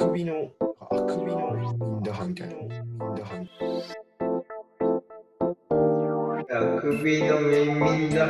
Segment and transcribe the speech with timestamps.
[0.00, 2.54] くびの、あくびのミンダハみたいな。
[2.54, 3.64] ミンダハみた
[6.54, 8.26] いあくびの耳だ。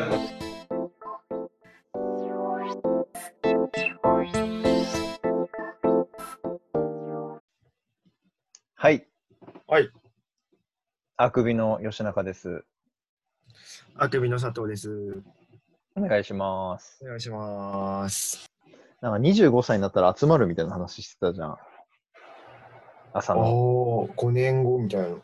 [8.74, 9.06] はい。
[9.68, 9.90] はい。
[11.18, 12.48] あくびの吉中です。
[12.48, 14.04] な。
[14.06, 15.22] あくびの佐藤です。
[15.94, 16.98] お願いします。
[17.04, 18.49] お願いします。
[19.00, 21.56] なんか25歳になったら集まるみたいな話してたじゃん。
[23.12, 23.40] 朝の。
[24.02, 25.16] おー、5年後みたいな。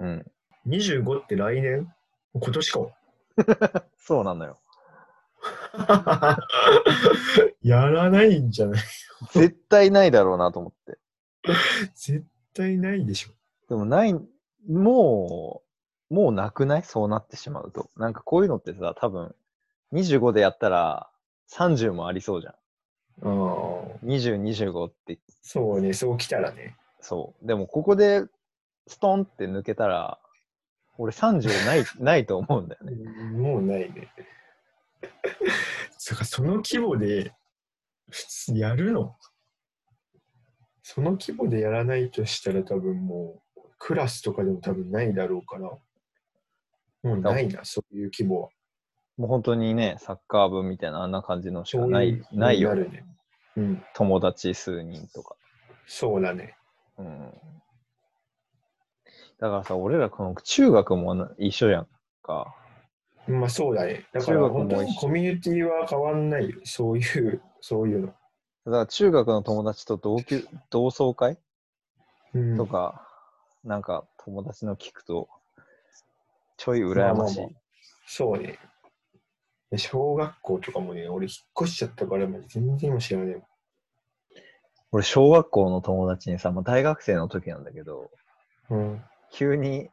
[0.00, 0.26] うん。
[0.68, 1.92] 25って来年？
[2.34, 2.80] 今年か。
[3.98, 4.58] そうなのよ。
[7.62, 8.82] やらないんじゃない？
[9.32, 10.98] 絶対ないだろうなと思って。
[11.94, 12.24] 絶
[12.54, 13.30] 対ないでしょ。
[13.68, 14.14] でもない、
[14.68, 15.62] も
[16.10, 16.82] う、もうなくない？
[16.82, 17.90] そうなってしまうと。
[17.96, 19.34] なんかこういうのってさ、多分、
[19.92, 21.10] 25でやったら
[21.50, 22.54] 30もありそうじゃん。
[23.24, 23.28] ああ、
[24.04, 26.76] 20、25って、そうね、そうきたらね。
[27.00, 27.46] そう。
[27.46, 28.24] でもここで
[28.86, 30.18] ストンって抜けたら、
[30.98, 32.96] 俺30ない、 ないと思うんだよね。
[33.30, 34.08] もうないね。
[35.98, 37.32] そっか、その規模で、
[38.10, 39.16] 普通やるの？
[40.82, 45.70] その規模でやらないとしたら多分もう、クラスとかでも多分ないだろうから、
[47.02, 48.48] もうないな、そういう規模は。
[49.16, 53.04] もう本当にね、サッカー部みたいなあんな感じのしかないい、うないよね。
[53.56, 55.36] うん、友達数人とか。
[55.86, 56.56] そうだね。
[56.98, 57.32] うん。
[59.38, 61.88] だからさ、俺らこの中学もな一緒やん
[62.22, 62.54] か。
[63.26, 64.06] まあそうだね。
[64.12, 66.60] だから中学も本当にコミュニティは変わんないよ。
[66.64, 68.06] そういう、そういうの。
[68.06, 68.16] だか
[68.64, 71.38] ら中学の友達と同級、同窓会？
[72.34, 73.06] うん、とか、
[73.64, 75.28] なんか友達の聞くと、
[76.56, 76.94] ちょい羨ましい。
[77.02, 77.48] まあまあまあ
[78.06, 78.58] そうね。
[79.72, 83.42] で小学校とかもね、俺引っ越しちゃったから、まあ全然今知らない。
[84.92, 88.10] 俺、小学校の友達にさ、まあ、大学生の時なんだけど、
[88.68, 89.02] うん。
[89.32, 89.88] 急に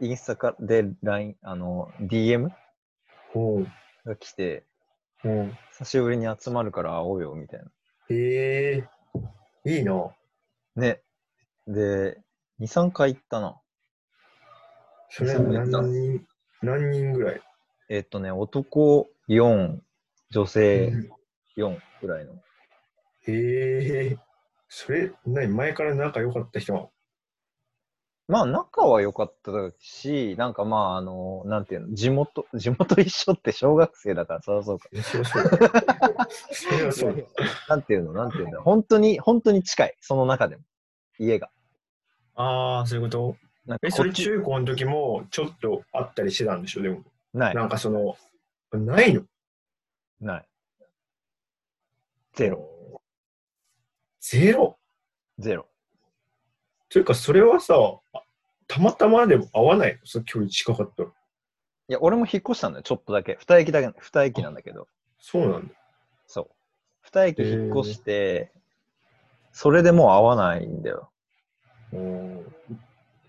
[0.00, 2.50] インスタかで LINE、あの、DM
[4.04, 4.64] が来て、
[5.24, 7.66] おう久しぶりに集まるから会おうよ、みたいな。
[8.10, 8.84] へえ
[9.64, 10.10] いいな。
[10.74, 11.02] ね。
[11.68, 12.20] で、
[12.58, 13.60] 2、3回行ったな。
[15.10, 16.26] それ何人、
[16.62, 17.40] 何人ぐらい？
[17.88, 19.80] えっとね、男4、
[20.30, 20.92] 女性
[21.56, 22.34] 4ぐらいの。
[23.26, 24.16] へえ
[24.68, 25.48] それ、何？
[25.48, 26.88] 前から仲良かった人は
[28.26, 34.88] まあ、仲は良かったし、なんかまあ、あの、なんていうの、地元、地元一緒って小学生だから、そりゃそうか。
[36.92, 37.26] そう。
[37.70, 40.62] なんていうの、なんていうんだろう本当に、本当に近い、その中でも。
[41.18, 41.48] 家が。
[42.34, 43.36] ああ、そういうこと？
[43.82, 46.82] え、それ中高の時もちょっとあったりしてたんでしょ？
[46.82, 47.02] でも。
[47.34, 48.16] ない、なんかその、
[48.72, 49.22] ないの？
[50.20, 50.48] ない。
[52.34, 53.02] ゼロ、
[54.20, 54.78] ゼロ？
[55.38, 55.66] ゼロ。
[56.88, 57.74] というか、それはさ、
[58.12, 58.22] あ
[58.66, 59.98] たまたまでも合わないの？
[60.04, 61.08] その距離近かったら。
[61.08, 61.12] い
[61.92, 63.36] や、俺も引っ越したんだよ、ちょっとだけ。
[63.40, 64.88] 二駅だけ、二駅なんだけど。
[65.20, 65.74] そうなんだ。
[66.26, 66.50] そう。
[67.02, 68.52] 二駅引っ越して、
[69.52, 71.10] それでもう会わないんだよ。
[71.92, 72.54] うん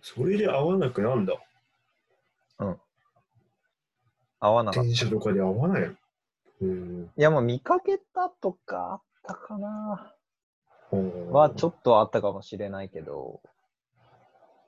[0.02, 1.34] それで合わなくなんだ。
[4.40, 4.88] 会わなかった。
[4.88, 5.96] 電車とかで合わないの。
[6.62, 7.12] うん。
[7.18, 10.14] いや、もう見かけたとかあったかな。
[10.92, 13.42] うんはちょっとあったかもしれないけど、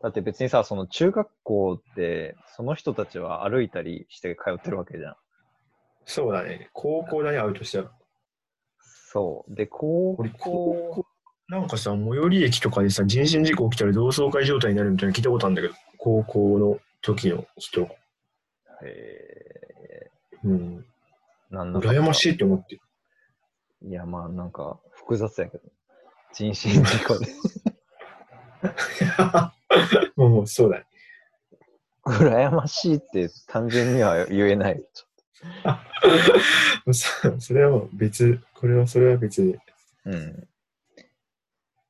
[0.01, 5.15] だって別にさ、その中学校って、その人たちは歩いたりして通ってるわけじゃん。
[6.05, 6.69] そうだね。
[6.73, 7.91] 高校だね、会うとしたら。
[8.79, 9.55] そう。
[9.55, 11.05] で、高校校、
[11.47, 17.87] なんかさ、最寄り駅とかでさ、人身事故起きたら同窓会状態になるみたいなの聞いたことあるんだけど、高校の時の人。
[18.83, 20.09] え
[20.43, 20.85] うん。
[21.51, 22.79] ー、なんだか羨ましいって思って。
[23.83, 25.63] いや、まあなんか複雑やけど。
[26.33, 27.27] 人身事故で。
[30.15, 30.85] も うもうそうだね。
[32.05, 34.83] 羨ましいって単純には言えない。
[36.91, 39.59] そ それはもう別、これはそれは別で。
[40.05, 40.47] うん。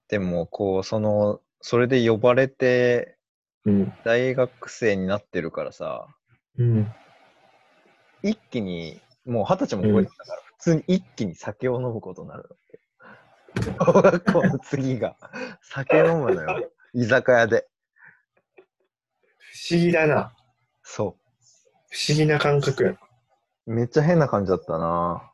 [0.08, 3.18] でも、こう、その、それで呼ばれて、
[3.66, 3.94] うん。
[4.04, 6.08] 大学生になってるからさ、
[6.58, 6.92] うん。
[8.24, 12.80] 一気に、もう二十歳も超えてたから、普通に一気に酒を飲むことになるわけ。
[13.80, 15.16] 小学校の次が、
[15.62, 16.72] 酒飲むのよ。
[16.94, 17.68] 居酒屋で。
[19.38, 20.34] 不思議だな。
[20.84, 21.18] そ
[21.90, 22.96] 不思議な感覚や。
[23.66, 25.32] めっちゃ変な感じだったな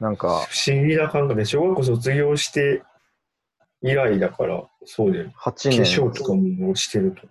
[0.00, 2.82] なんか、不思議な感覚で、小学校卒業して
[3.82, 5.34] 以来だから、そうだよね。
[5.38, 5.80] 8化年。
[5.82, 7.28] 粧とかも落ちてると。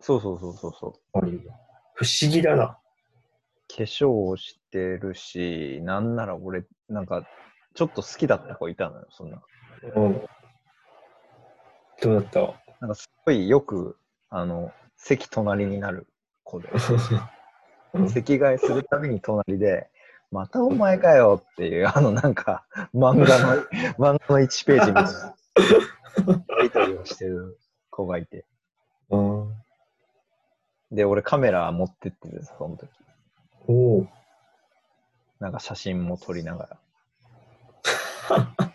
[0.00, 0.92] そうそうそうそうそう。
[1.94, 2.66] 不思議だな。
[2.66, 2.78] 化
[3.84, 7.24] 粧をしてるし、なんなら俺、なんか、
[7.74, 9.42] ちょっと好きだった子いたのよ、そんな。
[9.94, 10.20] うん。
[12.02, 12.40] どうだった？
[12.80, 13.96] なんかすごいよく、
[14.30, 16.06] あの、席隣になる
[16.44, 16.68] 子で、
[18.08, 19.88] 席替えするたびに隣で、
[20.32, 22.64] またお前かよっていう、あのなんか、
[22.94, 23.62] 漫画の、
[23.98, 25.34] 漫画の1ページみたいな、
[26.56, 27.58] やりとりをしてる
[27.90, 28.46] 子がいて。
[30.90, 30.96] うん。
[30.96, 32.90] で、俺カメラ持ってっててさ、その時。
[33.66, 34.06] おお。
[35.38, 36.78] なんか写真も撮りながら。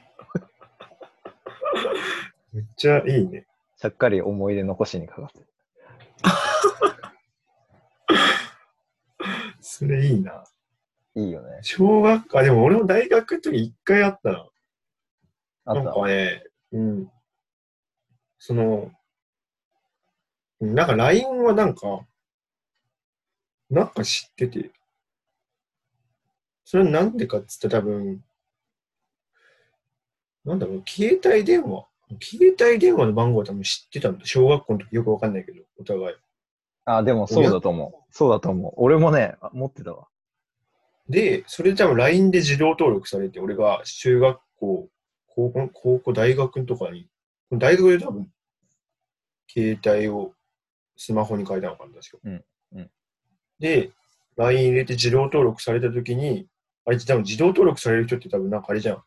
[2.54, 3.48] めっちゃいいね。
[3.78, 5.48] ちゃっかり思い出残しにかかってる。
[9.62, 10.44] それいいな。
[11.16, 11.60] いいよね。
[11.62, 14.50] 小学校、あ、でも俺も大学の時一回あったな。
[15.66, 15.94] なんあった。
[15.94, 17.12] かね、うん。
[18.38, 18.92] その、
[20.62, 22.06] なんか LINE はなんか、
[23.70, 24.72] なんか知ってて、
[26.64, 28.24] それはなんでかっつったら多分、
[30.46, 31.88] なんだろう、携帯電話、
[32.22, 34.26] 携帯電話の番号は多分知ってたんだ。
[34.26, 36.16] 小学校の時よくわかんないけど、お互い。
[36.86, 38.14] あ、でもそうだと思う。
[38.14, 38.74] そうだと思う。
[38.78, 40.08] 俺もね、あ持ってたわ。
[41.10, 44.90] で、それで多分 LINE で自動登録されて、俺が中学校、
[45.28, 47.08] 高校、高校、大学とかに、
[47.52, 48.32] 大学で多分、
[49.48, 50.35] 携帯を
[50.98, 52.18] スマホに変えたのかな、確か。
[52.24, 52.44] うん
[52.76, 52.92] うん
[53.60, 53.92] で、
[54.36, 56.48] LINE 入れて自動登録されたときに、
[56.86, 59.04] あれ、多分自動登録される人って多分なんかあれじゃん。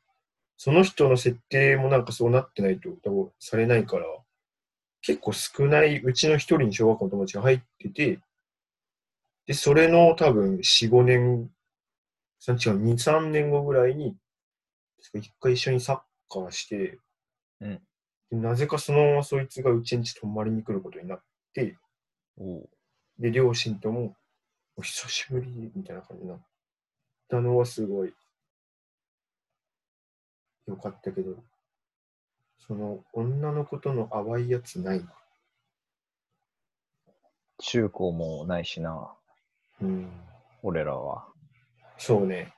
[0.56, 4.06] その人の設定もなんかそうなってないと多分されないから、
[5.02, 8.20] 結構少ない、うちの一人に小学校の友達が入ってて、
[9.46, 11.50] で、それの多分4、5年
[12.46, 14.16] 違う、2、3年後ぐらいに、
[15.14, 15.96] 一回一緒にサッ
[16.28, 16.98] カーして、
[17.60, 17.80] うん
[18.30, 21.22] でなぜかそのままそいつがうちんち泊まりに来ることになっ
[21.54, 21.76] で、
[23.18, 24.14] 両親とも、
[24.76, 26.40] お久しぶりみたいな感じになっ
[27.28, 28.14] たのはすごい
[30.68, 31.34] よかったけど、
[32.60, 35.12] その女の子との淡いやつないな。
[37.58, 39.12] 中高もないしな、
[39.80, 40.08] うん。
[40.62, 41.26] 俺らは。
[41.96, 42.54] そうね。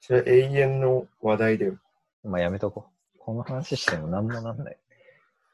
[0.00, 1.78] それは永遠の話題だよ。
[2.22, 2.86] まあやめとこ
[3.16, 3.18] う。
[3.18, 4.78] この話しても何もなんない。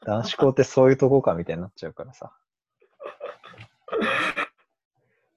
[0.05, 2.31] 男子校ってそういうとこかみたいになっちゃうからさ。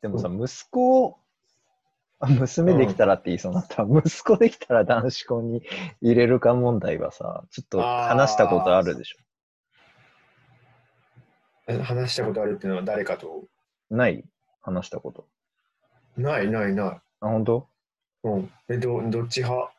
[0.03, 1.19] でもさ、息子、
[2.21, 3.83] あ娘できたらって言いそうになった。
[3.83, 5.63] 息子できたら男子校に
[6.03, 9.15] 入れるか問題はさ、ちょっと話したことあるでし
[11.67, 13.27] え話したことあるっていうのは誰かと？
[13.29, 13.49] ょ。
[13.91, 14.25] ない？
[14.61, 15.27] 話したこと。
[16.17, 16.89] ないないない。
[16.89, 17.69] あ、本当？
[18.25, 18.53] うん。
[18.69, 19.73] え、どどっち派？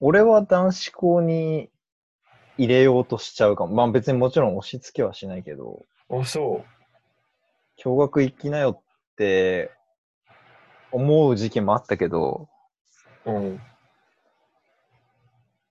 [0.00, 1.70] 俺は男子校に
[2.60, 3.74] 入れようとしちゃうかも。
[3.74, 6.62] まあ別にもちろん押し付けはしないけど、あ、そ
[7.82, 9.70] 共学行きなよって
[10.92, 12.50] 思う時期もあったけど、
[13.24, 13.32] う。
[13.32, 13.60] うん。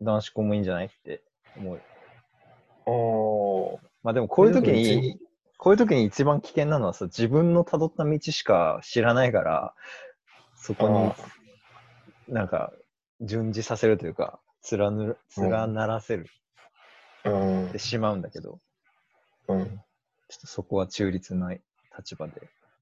[0.01, 1.21] 男子校もいいんじゃないって
[1.57, 1.81] 思う。
[3.77, 3.87] ああ。
[4.01, 5.19] まあでもこういう時でも別に、
[5.57, 9.75] こういう時に一番危険なのはさ、自分の辿った道しか知らないから、
[10.55, 11.13] そこ
[12.27, 12.73] になんか
[13.21, 14.39] 順次させるというか、
[14.71, 16.25] 連ぬ連ならせる
[17.71, 18.59] てしまうんだけど、
[19.47, 19.65] うん。
[19.65, 21.53] ちょっとそこは中立な
[21.97, 22.33] 立場で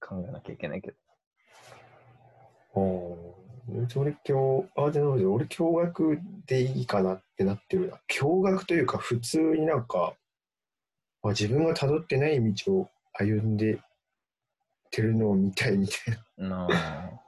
[0.02, 0.98] 考えなきゃいけないけど。
[2.76, 3.88] うん。
[3.96, 8.00] 俺、今日、あ、でも俺、驚愕でいいかなってなってるな。
[8.10, 10.14] 驚愕というか、普通になんか、
[11.24, 13.80] あ自分が辿ってない道を歩んで
[14.92, 16.68] てるのを見たいみたいな。
[16.68, 17.22] なあ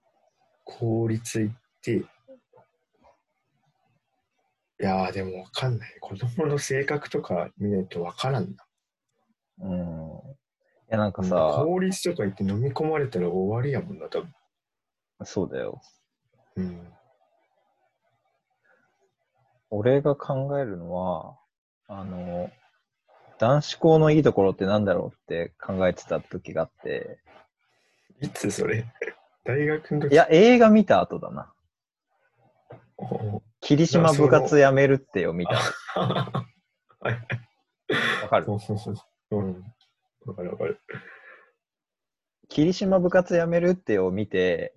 [0.64, 1.50] 効率いっ
[1.82, 2.02] て、
[4.82, 5.96] いやーでもわかんない。
[6.00, 8.66] 子供の性格とか見ないとわからんな。
[9.60, 9.78] うん。
[9.78, 10.34] い
[10.88, 14.34] やなんかさ、効率とか言って飲み込まれたら終わりやもんな、多分。
[15.24, 15.80] そうだよ。
[16.56, 16.92] うん。
[19.70, 21.38] 俺が考えるのは、
[21.86, 22.50] あの、
[23.38, 27.20] 男子校のいいところってなんだろうって考えてた時があって、
[28.20, 28.84] いつそれ？
[29.46, 30.12] 大学の時？
[30.12, 31.52] いや、映画見た後だな。
[32.98, 35.54] お霧島部活やめるってよ、見た。
[35.54, 36.46] は
[37.10, 37.12] い。
[38.22, 38.46] わかる？
[39.30, 39.64] うん。
[40.26, 40.80] わかるわかる。
[42.48, 44.74] 霧島部活やめるってを見て、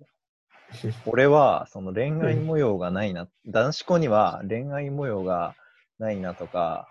[1.04, 5.56] 俺はその恋愛模様がないな、男子校には恋愛模様が
[5.98, 6.88] ないなとか、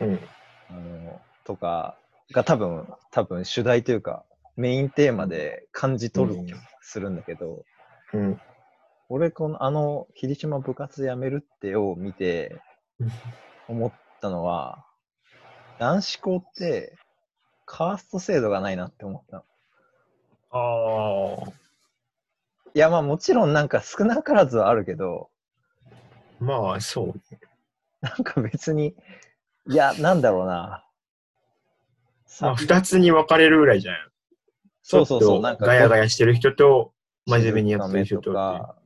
[0.00, 0.20] うん。
[0.70, 1.98] あの、とか
[2.32, 4.24] が多分、多分主題というか、
[4.56, 7.64] メインテーマで感じ取る気がするんだけど、
[8.14, 8.40] うん。
[9.08, 12.60] 俺このあの霧島部活やめるってを見て
[13.00, 13.12] うん
[13.68, 14.84] 思ったのは
[15.78, 16.96] 男子校って
[17.66, 19.42] カースト制度がないなって思ったの
[20.50, 21.48] ああ。
[21.48, 21.52] い
[22.74, 25.28] いや、まあもちろんなんか少なからずはあるけど、
[26.40, 27.40] まあ、そうね。
[28.00, 28.94] なんか別に、
[29.68, 30.84] いや、なんだろうな。
[32.40, 33.96] まあ、二つに分かれるぐらいじゃん。
[34.82, 36.92] そうそうそう、なんかガヤガヤしてる人と、
[37.26, 38.77] 真面目にやってる人と静か。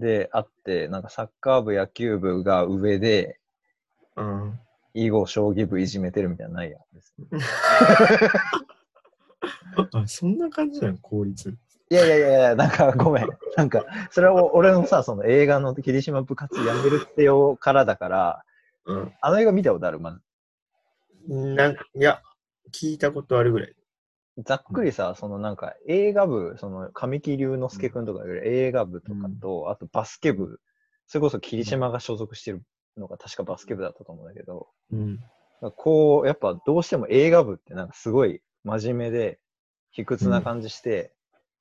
[0.00, 3.38] で、あって、なんかサッカー部、野球部が上で、
[4.16, 4.58] うん。
[4.94, 6.80] 囲碁、将棋部いじめてるみたいなのないやん。
[6.92, 7.28] 別に
[9.92, 11.54] あ、そんな感じなの効率。
[11.90, 13.28] いやいやいやいや、なんかごめん。
[13.56, 18.44] なんか、それは俺のさ、その映画の霧島部活やめるってよからだから、
[18.86, 19.12] うん。
[19.20, 20.20] あの映画見たことあるまず。
[21.28, 22.22] なんいや、
[22.72, 23.74] 聞いたことあるぐらい。
[24.38, 30.60] ざっくりさ、そのなんか映画部、その神木隆之介くんとか映画部とかと、あとバスケ部、
[31.06, 32.62] それこそ霧島が所属してる
[32.96, 35.18] のが確かバスケ部だったと思うんだけど、うん。
[35.76, 39.38] こう、やっぱどうしても映画部ってなんかすごい真面目で、
[39.92, 41.12] 卑屈な感じして、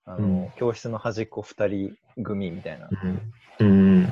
[0.05, 2.89] あの、うん教室の端っこ二人組みたいな
[3.59, 4.09] うん。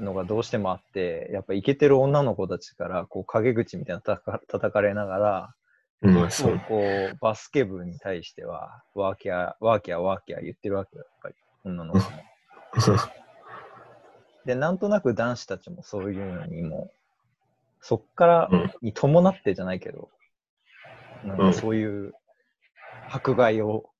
[0.00, 5.57] のがどうしてもあって、やっぱイケてる女の子たちから、こう陰口みたいな叩か叩かれながら、うん。
[6.00, 6.60] まあ、そう。
[6.60, 12.04] こう、バスケ部に対しては、ワーキャー、ワーキャー、ワーキャー言ってるわけよ、やっぱり、女の子も。
[14.44, 16.90] で、なんとなく男子たちもそういうのにも、
[17.80, 20.08] そっからうんに伴ってじゃないけど、
[21.24, 22.14] なんかそういう
[23.10, 23.90] 迫害を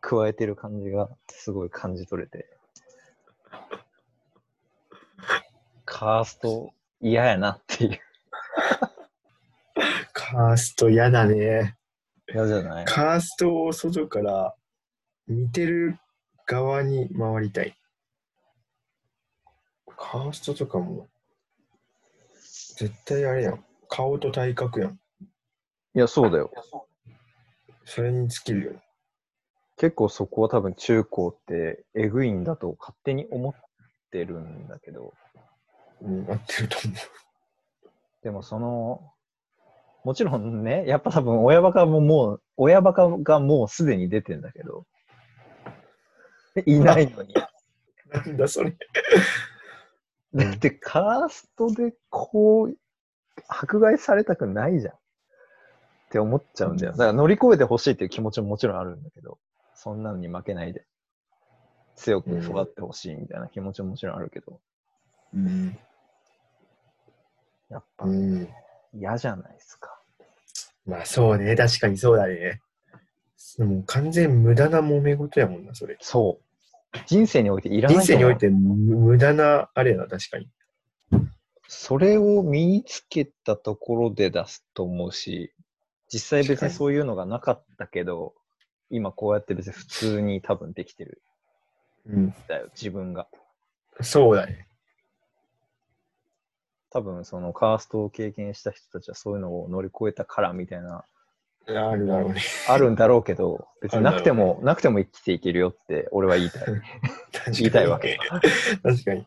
[0.00, 2.46] 加えてる感じがすごい感じ取れて、
[5.84, 8.00] カースト嫌やなっていう。
[10.36, 11.78] カースト嫌だね。
[12.30, 12.84] 嫌じゃない？
[12.84, 14.54] カーストを外から
[15.26, 15.98] 見てる
[16.46, 17.74] 側に回りたい。
[19.96, 21.08] カーストとかも、
[22.76, 23.64] 絶対あれやん。
[23.88, 24.90] 顔と体格やん。
[24.90, 24.96] い
[25.94, 26.52] や、そうだよ。
[27.86, 28.82] それに尽きるよね。
[29.78, 33.54] 結構そこは多分中高ってえぐいんだと勝手に思っ
[34.10, 35.14] てるんだけど、
[36.02, 36.94] うん、合ってると思
[38.22, 39.14] でもその、
[40.06, 44.86] もちろんね、やっぱ多分親バカももう、親バカがもうすでに出てんだけど、
[46.64, 47.34] いないのに。
[47.34, 48.16] う。
[48.16, 48.76] なんだそれ。
[50.32, 52.76] だってカーストでこう、
[53.48, 54.94] 迫害されたくないじゃん。
[54.94, 54.98] っ
[56.10, 56.92] て思っちゃうんだよ。
[56.92, 59.40] だから乗り越えてほしいっていう気持ちももちろんあるんだけど、
[59.74, 60.86] そんなのに負けないで、
[61.96, 64.60] 強く育ってほしいみたいな気持ちももちろんあるけど、
[65.34, 65.76] うん。
[67.70, 68.48] やっぱうん。
[68.94, 69.95] 嫌じゃないですか。
[70.86, 71.56] まあそうね。
[71.56, 72.60] 確かにそうだね。
[73.58, 75.96] もう完全無駄な揉め事やもんな、それ。
[76.00, 76.98] そう。
[77.06, 80.48] 人生においていらない人生において無無駄なあれやな、確かに。
[81.68, 85.52] それを身につけたところで出すと思うし、
[86.12, 88.34] 実際別にそういうのがなかったけど、
[88.90, 91.22] 今こうやって別に普通に多分できてる
[92.08, 92.24] うん。
[92.26, 93.26] んだよ、自分が。
[94.00, 94.68] そうだね。
[96.90, 101.04] 多分そのカーストを経験した人たちはそういうのを乗り越えたからみたいな、
[101.68, 102.40] あるだろうね。
[102.68, 106.62] あるんだろうけど、 別になくても、なくても生きていけるよって俺は言いたい。
[106.62, 106.74] 確
[107.44, 108.18] かに言いたいわけ。
[108.82, 109.26] 確かに。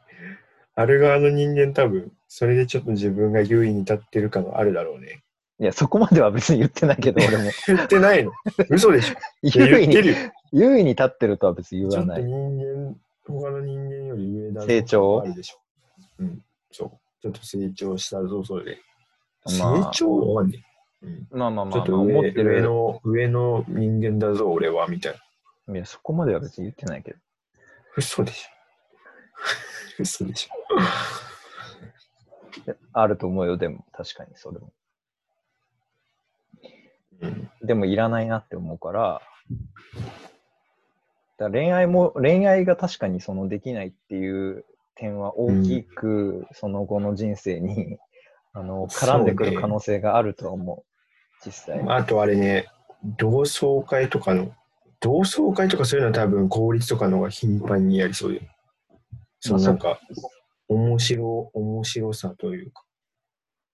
[0.75, 5.23] ある側の人間多分、それでちょっと自分が優位に立ってる感があるだろうね。
[5.59, 7.51] いや、そこまでは別に言ってないけど、俺も。
[7.67, 8.31] 言ってないの？
[8.69, 9.95] 嘘でしょ 優位に。
[10.53, 12.23] 優位に立ってるとは別に言ちょっとわない。
[12.23, 12.95] 人間、
[13.27, 15.21] 他の人間より上だぞ成長？
[15.21, 15.57] あるでしょ。
[16.19, 16.41] うん。
[16.71, 16.98] そう。
[17.21, 18.81] ちょっと成長したぞ、それで。
[19.59, 20.63] まあ成長わかんね
[21.01, 21.05] え。
[21.07, 21.27] うん。
[21.31, 25.15] まあまあまあ、ちょっとまあ、思上ってる上の、上の人間だぞ、俺は、みたい
[25.67, 25.75] な。
[25.75, 27.19] いや、そこまでは別に言ってないけど。
[27.97, 28.49] 嘘でしょ。
[29.99, 30.49] 嘘でしょ。
[32.93, 34.73] あると思うよ、でも、確かにそれも。
[37.21, 37.49] うん。
[37.61, 39.21] でもいらないなって思うから、
[41.37, 44.65] だから恋愛も、恋愛が確かにそのできないっていう
[44.99, 47.97] 点は大きくその後の人生に、
[48.53, 50.83] あの、絡んでくる可能性があるとは思う。
[51.45, 51.81] 実際。
[51.87, 52.67] あとあれね、
[53.03, 54.51] 同窓会とかの、
[54.99, 58.41] 同窓会とかそういうのは多分公立とかの方が頻繁にやりそうで。
[59.39, 59.99] そのなんか、
[60.67, 62.83] 面白、面白さというか。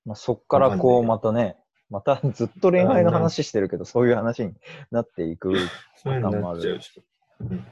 [0.06, 1.58] まあ、そっからこう、またね、
[1.90, 4.54] またずっと恋愛の話してるけど、そういう話に
[4.92, 5.54] なっていく。
[5.54, 5.58] い
[5.96, 6.72] そういうのになっちゃ
[7.40, 7.66] うん。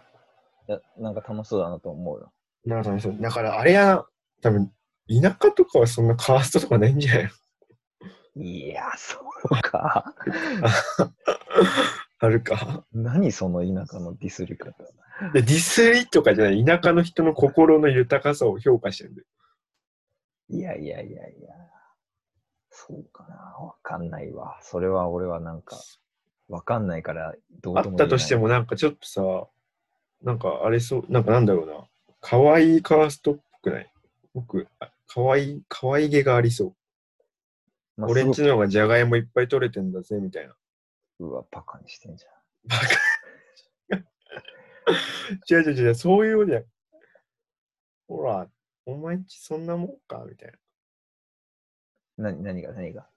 [0.67, 2.31] やなんか楽しそうだなと思うよ。
[2.65, 4.05] なんか楽しそうだからあれやな、
[4.41, 4.71] 多分、
[5.09, 7.23] 田舎とかはそんなカーストとかないんじゃない
[8.35, 8.43] の？
[8.43, 9.17] いや、そ
[9.51, 10.13] うか。
[12.19, 12.85] あるか。
[12.93, 14.71] 何その田舎のディスり方？
[15.33, 19.27] でディスリとかじゃない、田舎の人の心の豊かさを評価してるんだよ。
[20.49, 21.53] いやいやいやいや。
[22.69, 23.35] そうかな。
[23.35, 24.57] わかんないわ。
[24.61, 25.77] それは俺はなんか、
[26.47, 29.21] わかんないから、どうあとも言えないったとしてもなんかちょっとさ、
[30.23, 31.87] なんかあれそう、なんかなんだろうな。
[32.25, 33.91] 可愛いカーストっぽくない？
[34.33, 36.75] 僕、あ可愛い、可愛げがありそう。
[37.97, 40.55] まあ俺んちの方がじゃがいもいっぱい取れてんだぜ、みたいな。
[41.19, 42.25] うわ、バカにしてんじ
[42.63, 42.85] バカ。
[45.49, 46.65] 違う違う違う、そういうのじゃん。
[48.07, 48.49] ほら、
[48.85, 50.51] お前んちそんなもんかみたい
[52.17, 52.29] な。
[52.29, 52.35] ゃん。
[52.37, 53.09] な、何が、何が？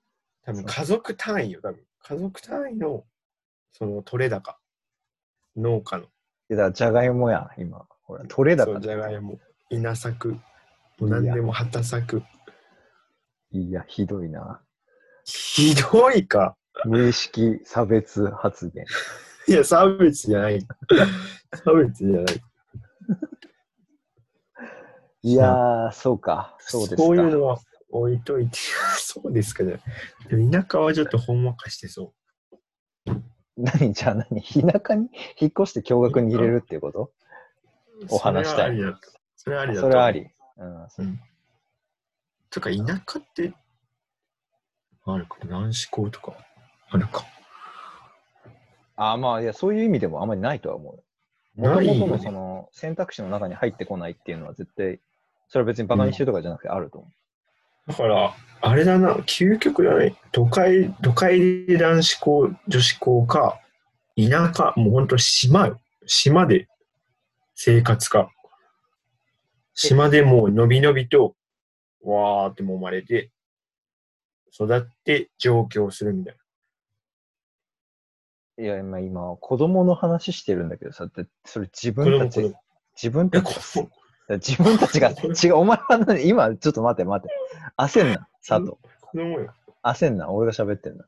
[0.43, 1.87] 多分家族単位よ、多分。
[2.01, 3.07] 家族単位の、
[3.73, 4.59] その取れ高。
[5.57, 6.05] 農家の。
[6.05, 6.09] い
[6.51, 7.89] やだから、じゃがいもやん、今。
[8.07, 9.39] ほら、取れ高そう、じゃがいも。
[9.71, 10.33] 稲作。
[10.33, 10.41] も
[11.01, 12.23] う何でも畑作。
[13.51, 14.61] いや、ひどいな。
[15.25, 16.57] ひどいか。
[16.85, 18.85] 無意識差別発言。
[19.49, 20.61] いや、差別じゃない。
[21.65, 22.25] 差別じゃない。
[25.23, 26.57] いやー、そうか。
[26.61, 27.03] そうですか。
[27.03, 27.59] そういうのは
[27.91, 28.59] 置いといて、
[28.99, 29.81] そうですかね。
[30.29, 32.13] でも田舎はちょっとほんわかしてそ
[33.57, 33.93] 何？
[33.93, 34.43] じゃあ何？
[34.43, 35.09] 田舎に？
[35.41, 37.05] 引っ越して驚愕に入れるっていうこと？
[37.05, 37.26] う。
[38.09, 38.77] お話したい
[39.37, 39.87] それはありだと。
[39.87, 40.27] それはあり。
[41.03, 41.19] う。
[42.51, 42.77] とか、田
[43.07, 43.53] 舎って、
[45.05, 46.33] あるかな男子校とか、
[46.91, 47.25] あるか。
[48.97, 51.61] あーまあ、いや、そういう意味でもあんまりないとは思う。
[51.61, 55.01] もともとのその選択肢の中に入ってこないっていうのは絶対、
[55.49, 57.91] それは別にバカにしてるとかじゃなくてあると思う。
[57.91, 60.17] だから、あれだな、究極だね。
[60.33, 63.61] 都会、都会で男子校、女子校か、
[64.17, 65.81] 田舎、もうほんと島よ。
[66.07, 66.69] 島で
[67.59, 68.31] 生活か。
[69.73, 71.35] 島でもうのびのびと、
[72.05, 73.31] わーって揉まれて、
[74.53, 76.37] 育って上京するみたい
[78.59, 82.05] いや、まあ今、子供の話してるんだけどさ、だってそれ自な。
[82.05, 82.55] 分たち
[82.95, 83.89] 自分たち、
[84.29, 87.35] 自分たちが、違う、お前は何今、ちょっと待って待って。
[87.79, 88.73] 焦んな、佐藤。
[89.01, 89.55] 子供よ。
[89.83, 91.07] 焦んな、俺が喋ってんだ。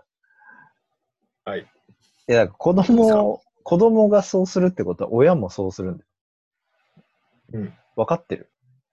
[1.44, 1.60] はい。
[1.60, 6.07] いや、子供、子供がそうするってことは親もそうするんだよ。
[7.52, 7.74] うん。
[7.96, 8.52] 分かってる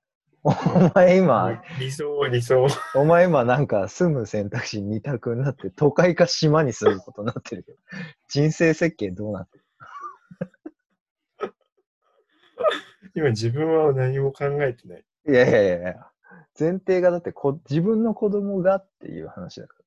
[0.46, 2.68] お前今、理想、理想。
[2.94, 7.78] お前今なんか住む選択肢二択になって、都会か島に住むことになってるけど、
[8.30, 9.66] 人生設計どうなってる？
[13.16, 15.04] 今自分は何も考えてない。
[15.28, 16.12] いやいやいやいや、
[16.60, 19.86] 前提がだってこ自分の子供がっていう話だから。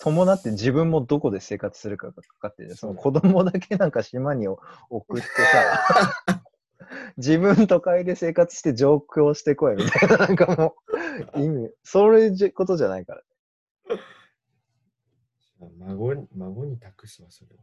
[0.00, 2.76] 伴って自分もどこで生活するかがかかってる。
[2.76, 4.46] その子供だけなんか島に
[4.90, 6.42] 送ってさ、
[7.16, 10.76] 自分都会で生活して上京してこいみたいな、なんかも
[11.34, 13.22] う、 意味、そういうことじゃないから。
[15.78, 17.62] 孫に、孫に託すわ、それは。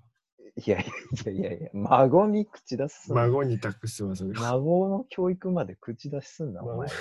[0.57, 0.85] いやい
[1.25, 3.11] やいやいや孫に口出す。
[3.11, 4.53] 孫に託すわ、それは。
[4.53, 6.93] 孫の教育まで口出しすんな、お前は。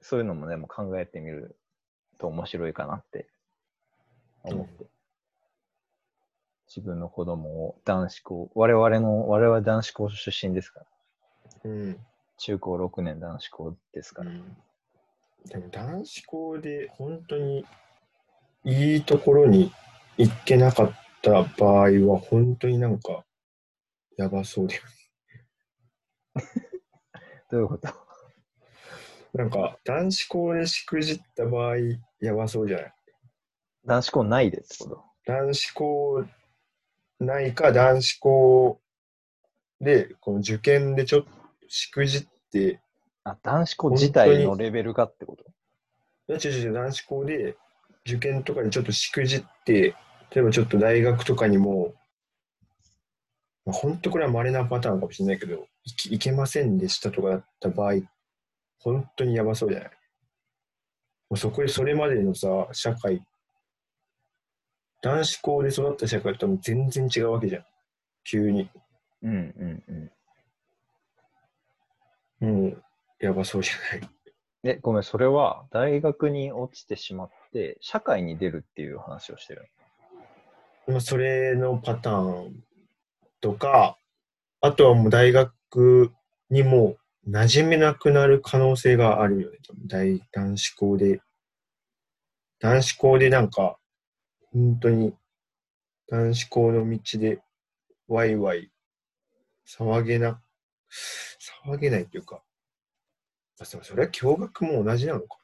[0.00, 1.58] そういうのもね、もう考えてみる
[2.18, 3.28] と面白いかなって
[4.42, 4.97] 思って。
[6.68, 10.86] 自分の子供を男子校、我々の、我々男子校出身ですから。
[11.64, 11.98] うん。
[12.36, 14.30] 中高6年男子校ですから。
[14.30, 14.56] うん
[15.46, 17.64] でも男子校で本当に
[18.64, 19.72] いいところに
[20.18, 23.24] 行けなかった場合は本当になんか
[24.16, 24.88] やばそうだよね。
[27.50, 27.88] どういうこと？
[29.32, 31.76] なんか男子校でしくじった場合
[32.20, 32.92] やばそうじゃない？
[33.86, 35.04] 男子校ないでってこと？
[35.24, 36.24] 男子校
[37.20, 38.80] ないか男子校
[39.80, 41.28] でこの受験でちょっと
[41.68, 42.80] しくじって
[43.24, 45.44] あ、男子校自体のレベルがってこと？
[46.32, 47.56] いや違う違う男子校で
[48.06, 49.94] 受験とかにちょっとしくじって、
[50.30, 51.92] 例えばちょっと大学とかにも、
[53.66, 57.94] まあ、本当これは稀なパターンかもしれないけど、いけいけませんでしたとかだった場合、
[58.78, 59.90] 本当にやばそうじゃない？
[61.30, 63.22] もうそこでそれまでのさ、社会、
[65.02, 67.64] 男子校で育った社会とも全然違うわけじゃん。
[68.24, 68.68] 急に。
[69.22, 70.10] うんうん
[72.40, 72.62] うん。
[72.62, 72.82] もう、
[73.20, 74.10] やばそうじゃない。
[74.64, 79.68] え、ごめん、それは大学に落ちてしまって、社会に出るっていう話をしてる。
[80.86, 82.64] まあ、それのパターン
[83.40, 83.96] とか、
[84.60, 86.12] あとはもう大学
[86.50, 86.96] にも
[87.28, 89.58] 馴染めなくなる可能性があるよね。
[89.86, 91.20] 大男子校で。
[92.60, 93.78] 男子校でなんか、
[94.52, 95.14] 本当に
[96.08, 97.40] 男子校の道で
[98.08, 98.70] ワイワイ
[99.66, 100.40] 騒げな、
[101.66, 102.42] 騒げないというか、
[103.60, 105.38] あ、でもそれは共学も同じなのか。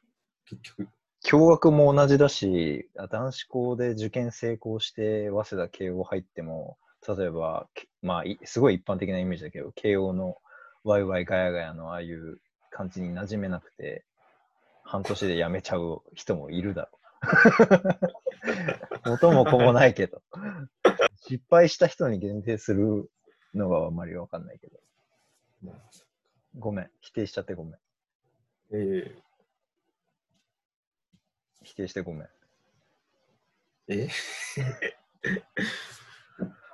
[0.47, 0.89] 結局。
[1.23, 7.67] 共学も同じだし、男子校で受験成功して、早稲田慶応入っても、例えば、
[8.03, 10.37] まあ、すごい一般的なイメージだけど、慶応の
[10.85, 12.41] ワイワイガヤガヤのああいう
[12.71, 14.05] 感じに馴染めなくて、
[14.85, 17.05] 半年で辞めちゃう人もいるだろう。
[19.07, 20.23] 元も子もないけど。
[21.27, 23.11] 失敗した人に限定する
[23.55, 24.79] のがあんまりわかんないけど。
[25.63, 25.77] まあ
[26.59, 26.91] ごめん。
[27.01, 27.75] 否定しちゃってごめん。
[28.73, 29.17] え
[31.63, 32.23] 否定してごめん。
[32.23, 32.29] ー、
[33.89, 34.09] え？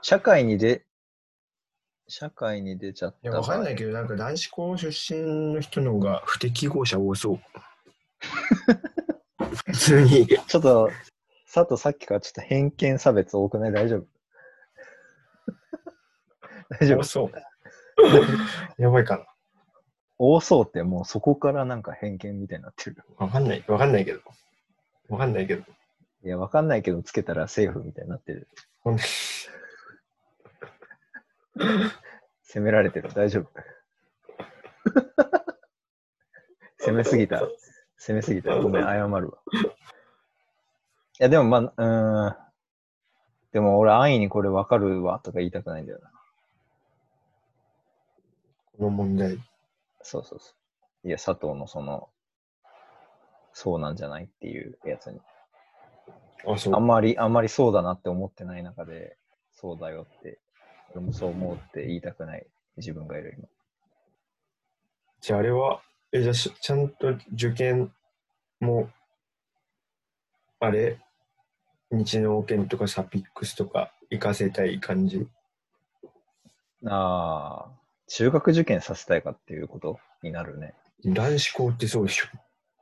[0.02, 0.84] 社会に出、
[2.08, 7.40] 社会に出ちゃったいや、わかんないけど、なんか男子校出身の人の方が不適合者多そう。
[9.66, 10.26] 普通に。
[10.26, 10.90] ちょっと、
[11.52, 13.72] 佐藤さっきからちょっと偏見差別多くない？
[13.72, 14.06] 大丈夫？
[16.80, 17.00] 大丈夫？
[17.00, 17.32] 多そう。
[18.82, 19.26] やばいかな。
[20.18, 22.96] 多そうってもうそこからなんか偏見みたいになってる。
[23.16, 23.64] わかんない。
[23.66, 24.20] わかんないけど。
[25.08, 25.64] わかんないけど。
[26.22, 28.46] いや、わかんないけどつけたらセーフみたいになってる。
[32.42, 33.08] 責められてる。
[33.14, 33.50] 大丈夫？
[36.84, 37.40] 攻めすぎた。
[37.96, 38.54] 攻めすぎた。
[38.56, 39.20] ごめん、謝るわ。
[41.20, 42.36] いや、でもまあ、うーん。
[43.52, 46.10] でも俺安易にこれわかるわとか言いたくないんだよな。
[48.78, 49.36] この問題。
[50.00, 50.54] そうそうそ
[51.04, 51.08] う。
[51.08, 52.08] いや、佐藤のその、
[53.52, 55.20] そうなんじゃないっていうやつに。
[56.46, 56.74] あ、そう。
[56.74, 59.18] あんまり、あんまりそうだなって思ってない中で、
[59.52, 60.38] そうだよって、
[60.92, 62.46] 俺もそう思うって言いたくない
[62.78, 63.46] 自分がいる今。
[65.20, 67.92] じゃああれは、え、じゃあしちゃんと受験
[68.58, 68.88] も、
[70.60, 70.98] あれ
[71.90, 75.26] 日農研とかサピックスとか行かせたい感じ？
[76.86, 77.70] ああ、
[78.06, 80.74] 中学受験させたいかっていうことになるね。
[81.04, 82.26] 男子校ってそうでしょ？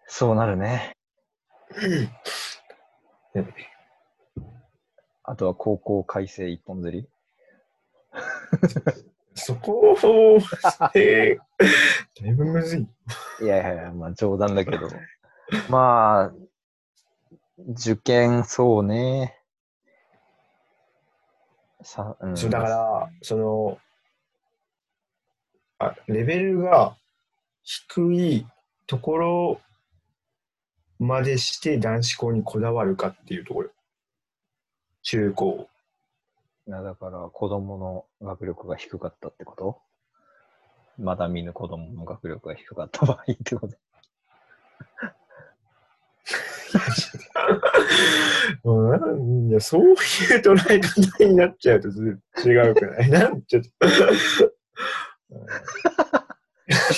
[0.07, 0.92] そうなるね。
[3.35, 3.44] ね
[5.25, 7.09] あとは高校改正一本釣り。
[9.35, 10.38] そこを、
[10.94, 11.38] えー、
[12.25, 12.88] だいぶむずい。
[13.42, 14.88] いやいやいや、まあ冗談だけど。
[15.68, 16.33] まあ、
[17.66, 19.37] 受験、そうね。
[21.83, 23.79] さ、うん、そうだから、その、
[25.79, 26.97] あ、レベルが
[27.62, 28.47] 低い
[28.87, 29.61] ところ
[30.99, 33.71] までして男子校にこだわるかっていうところ。
[35.03, 35.68] 中高。
[36.66, 39.81] いやだから子供の学力が低かったってこと？
[40.99, 43.77] まだ見ぬ子供の学力が低かった場合ってこと？
[48.64, 53.70] もうなんいやそういう捉え方になっちゃうとず違うくないなんちょっと。
[55.31, 55.48] う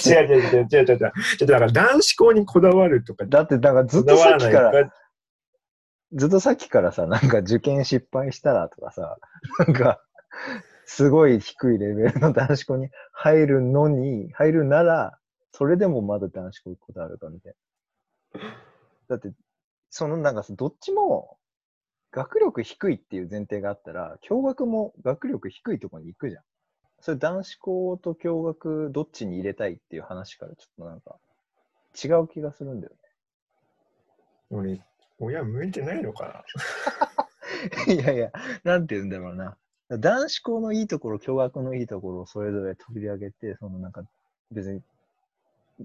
[0.08, 0.86] 違う違う違う違う違う違う。
[0.86, 4.92] ちょっとだから男子校にこだわるとか、だって、だからずっとさっきから、
[6.12, 9.16] ずっとさっきからさ、なんか受験失敗したらとかさ、
[9.66, 10.00] なんか、
[10.86, 15.18] すごい低いレベルの男子校に入るのに、入るなら、
[15.52, 17.54] それでもまだ男子校にこだわるかみたい
[18.34, 18.40] な。
[19.08, 19.30] だって、
[19.90, 21.36] そのなんかさ、どっちも
[22.12, 26.42] 学力低いっていう前提があったら、共学も学力低いところに行くじゃん。
[27.00, 31.16] それ男子校と共学どっちに入れたいっていう話からちょっとなんか
[32.02, 32.92] 違う気がするんだよ
[34.50, 34.80] 俺、
[35.18, 36.44] 親向いてないのか
[37.86, 37.94] ね。
[37.94, 38.32] いやいや、
[38.64, 39.56] なんて言うんだろうな。
[39.88, 44.02] 男子校のいいところ、共学のいいところをそれぞれ取り上げて、そのなんか
[44.50, 44.82] 別に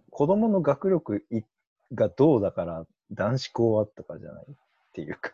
[0.09, 1.41] 子供の学力い
[1.93, 4.53] がどうだから男子校はとかじゃないっ
[4.93, 5.31] ていうか。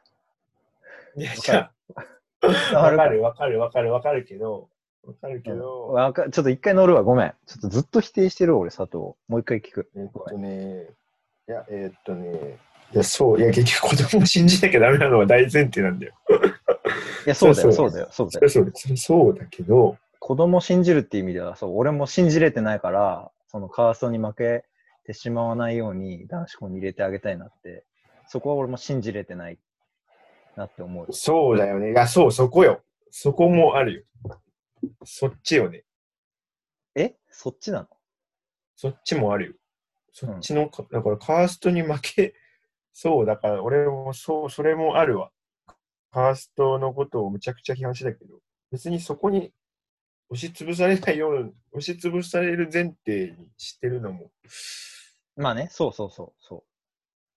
[1.15, 1.23] な。
[1.23, 4.69] いや、わかるじゃあ、わかるわかるわかるわかるけど、
[5.03, 7.34] わかるけど、わかちょっと一回乗るわ、ごめん。
[7.45, 8.97] ちょっとずっと否定してる俺、佐藤。
[8.97, 9.89] もう一回聞く。
[9.95, 10.88] えっとね、
[11.47, 12.60] いや、えっとね、
[12.93, 16.13] いや、そう、いや、結局子供を信じなきゃダメなのは大前提なんだよ。
[17.25, 18.49] いや、そうだよ、そそううだよ、そうだよ。
[18.49, 24.65] そうそうだけど、子供を信じるっていう意味では、そう、俺も信じれてないから、そのカーストに負け
[25.05, 27.85] てしまわないように男子校に入れてあげたいなって、
[28.27, 29.59] そこは俺も信じれてない
[30.55, 31.07] なって思う。
[31.11, 31.91] そうだよね。
[31.91, 32.81] いや、そう、そこよ。
[33.09, 34.37] そこもあるよ。
[35.03, 35.83] そっちよね。
[36.95, 37.15] え？
[37.29, 37.87] そっちなの？
[38.75, 39.53] そっちもあるよ。
[40.13, 42.33] そっちのか、だからカーストに負け、
[42.93, 45.31] そう、だから俺もそう、それもあるわ。
[46.11, 48.39] カーストのことをむちゃくちゃ批判してたけど、
[48.71, 49.51] 別にそこに
[50.31, 54.31] 押しつぶされないような、 押しつぶされる前提にしてるのも、
[55.35, 56.63] まあね、そうそうそう、そう。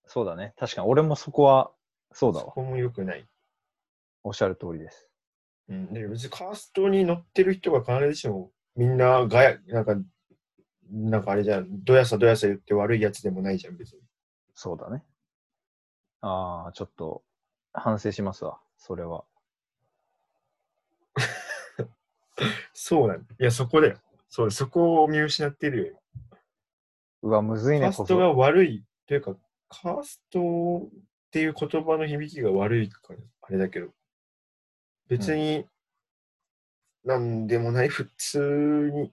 [0.07, 0.53] そうだね。
[0.57, 1.71] 確かに俺もそこは、
[2.11, 2.45] そうだわ。
[2.45, 3.27] そこも良くない。
[4.23, 5.09] おっしゃる通りです。
[5.67, 9.95] うん、で別にカーストに乗ってる人が必ずしもみんながや、なんか、
[10.91, 14.01] なんかあれじゃん、どやさどやさ言って悪いやつでもないじゃん、別に。
[14.53, 15.03] そうだね。
[16.21, 17.23] ああ、ちょっと
[17.73, 19.25] 反省しますわ、それは。
[22.73, 23.35] そうなんだ。
[23.39, 23.97] いや、そこだよ。
[24.29, 26.01] そう、そこを見失ってるよ。
[27.21, 27.85] うわ、むずいね。
[27.85, 29.35] カーストが悪いというか、
[29.69, 30.89] カーストっ
[31.35, 33.89] っていう言葉の響きが悪いから、あれだけど、
[35.09, 35.65] 別に、
[37.03, 39.11] なんでもない普通に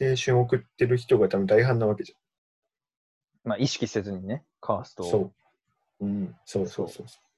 [0.00, 2.16] 青春を送ってる人が多分大半なわけじ
[3.44, 5.08] まあ、意識せずにね、カーストゃん。
[5.08, 5.10] を。
[5.12, 5.18] そ
[6.00, 6.04] う。
[6.04, 7.29] うん、そうそうそうそう。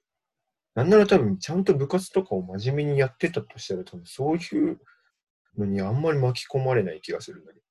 [0.75, 4.81] なんなら多分、ちゃんと部活とかを真面目にやってたとしたら、多分そういう
[5.59, 7.63] のにあんまり巻き込まれない気がするんだけど。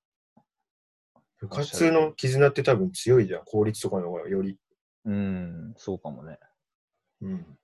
[1.39, 4.59] 部活の絆って多分強いじゃん、公立とかの方がより。
[5.05, 6.37] うん、そうかもね。
[7.21, 7.57] うん。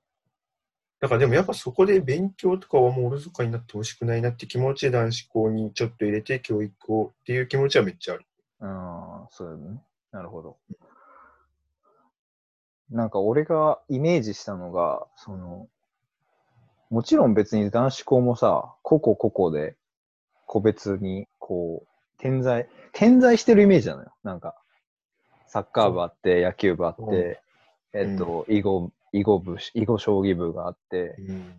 [0.99, 8.25] だからでもやっぱそこで勉強とかはもうおろそかになってほしくないなって気持ちで男子校にちょっと入れて教育をっていう気持ちはめっちゃある。
[8.61, 9.79] うん、そうだね。
[10.11, 10.57] なるほど。
[12.89, 15.67] なんか俺がイメージしたのが、その、
[16.89, 19.75] もちろん別に男子校もさ、個々個々で
[20.45, 24.11] 個別にこう、点在、点在してるイメージなのよ。
[24.23, 24.55] なんか、
[25.47, 27.41] サッカー部あって、野球部あって、
[27.93, 31.53] えっと、囲碁、囲碁部、囲碁将棋部があって、うん。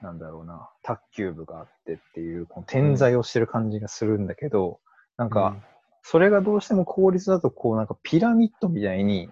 [0.00, 4.80] なんだろうな、卓球部があってっていう、この点在をしてる感じがするんだけど、
[5.18, 5.56] なんか、
[6.02, 9.30] それがどうしても効率だと、こう、なんかピラミッドみたいに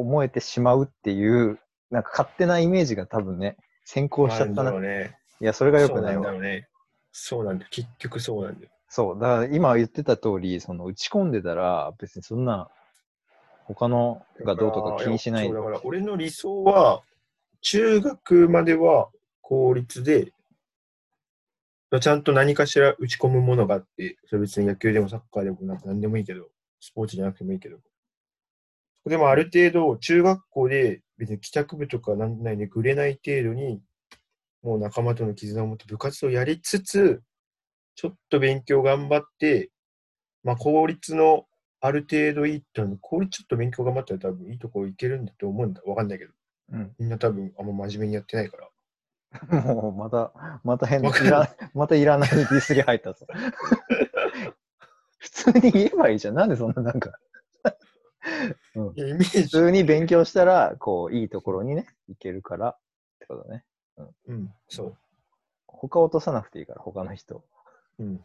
[0.00, 1.58] 思えてしまうっていう、
[1.90, 4.72] なんか勝手なイメージが多分ね、先行しちゃったな。
[4.72, 5.16] ね。
[5.40, 6.32] や、それが良くないわそうなんだ。
[6.32, 6.68] ろうね。
[7.12, 7.68] そうなんだよ。
[7.70, 8.70] 結局そうなんだよ。
[8.88, 9.18] そう。
[9.18, 12.68] だから今言ってた通り、その打ち込んでたら、別にそんな、
[13.64, 15.52] 他のがどうとか気にしない。
[15.52, 17.02] だから俺の理想は、
[17.60, 19.10] 中学までは
[19.42, 20.32] 公立で、
[22.00, 26.46] ちゃんと何かしら打ち込むものがあって、それ別に野球でもサッカーでもなんか何でもいいけど、
[26.80, 27.78] スポーツじゃなくてもいいけど。
[29.06, 33.80] でもある程度、中学校で別に帰宅部とかなんないでぐれない程度に、
[34.62, 37.22] もう仲間との絆を持って部活をやりつつ、
[37.94, 39.70] ちょっと勉強頑張って、
[40.44, 41.46] まあ公立の
[41.80, 45.80] ある程度いいっての公立ちょっと勉強頑張ったら多分いいとこ行けるんだと思うんだ。
[45.86, 46.32] わかんないけど。
[46.72, 46.94] うん。
[46.98, 48.68] みんな多分あんま真面目にやってないから。
[49.62, 50.32] もう、また、
[50.64, 53.26] また変な、わかるいら、またいらないディスり入ったぞ。
[55.18, 56.34] 普通に言えばいいじゃん。
[56.34, 57.18] なんでそんななんか。
[58.96, 59.42] いやイメージ。
[59.42, 62.78] 普通に勉強したら、こう、いいところにね、行けるから、っ
[63.18, 63.64] てことね。
[64.26, 64.96] うん、そう。
[65.66, 67.44] 他落とさなくていいから、他の人。
[67.98, 68.24] うん。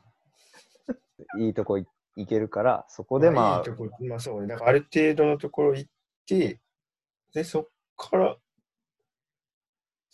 [1.39, 1.85] いいとこい
[2.15, 4.47] 行けるから、そこでまあ、いいとこまあそうね。
[4.47, 5.91] だからある程度のところ行っ
[6.27, 6.59] て、
[7.33, 8.37] で、そっから、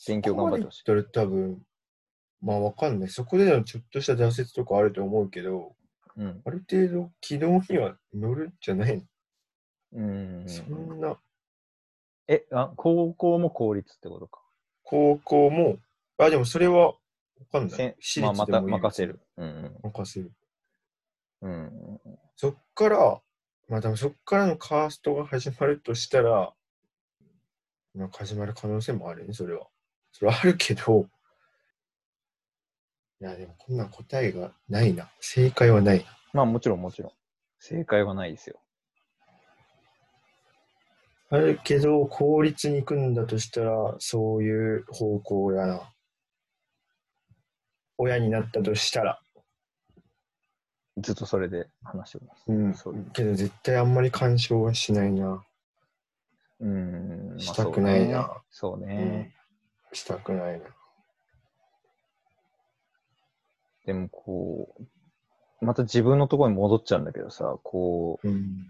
[0.07, 1.61] 勉強頑張ってほしいそ多分、
[2.41, 3.09] まあわかんない。
[3.09, 5.75] そこでのちょっとした挫折とかあると思うけど、
[6.15, 6.41] うん。
[6.45, 9.03] ある程度軌道には乗るんじゃないの、
[9.93, 10.43] うん。
[10.47, 11.17] そんな、
[12.27, 14.41] えあ、高校も公立ってことか。
[14.83, 15.77] 高校も、
[16.17, 16.95] あ、でもそれはわ
[17.51, 17.95] かんない。
[17.99, 19.19] 私立でもいい任せる。
[19.37, 20.31] うん任せる。
[21.41, 21.51] うん。
[21.51, 21.55] う
[21.93, 21.99] ん。
[22.35, 23.21] そっから、
[23.67, 26.53] まあでもそっからのカーストが始まるとしたら、
[27.95, 29.67] なんか始まる可能性もあるね、それは。
[30.11, 31.07] それはあるけど、
[33.21, 35.09] いやでもこんな答えがないな。
[35.19, 36.05] 正解はないな。
[36.33, 37.11] まあ、もちろんもちろん。
[37.59, 38.61] 正解はないですよ。
[41.31, 45.93] あるけど、公立に行くんだとしたら、そういう方向やな。
[47.97, 49.21] 親になったとしたら。
[50.97, 52.43] ずっとそれで話してます。
[52.47, 53.11] うんそういう。
[53.11, 55.43] けど絶対あんまり干渉はしないな。
[56.61, 57.29] うん。
[57.29, 58.41] まあしたくないな。
[58.49, 59.35] そうね。
[59.93, 60.65] したくないな。
[63.85, 64.75] でも、こ
[65.61, 68.67] う、また自分のところに戻っちゃうんだけどさ、こう、うん。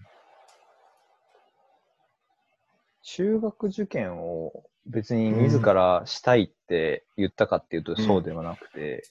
[3.03, 9.03] 中学受験を別に自らしたいって言ったかっていうとそうではなくて、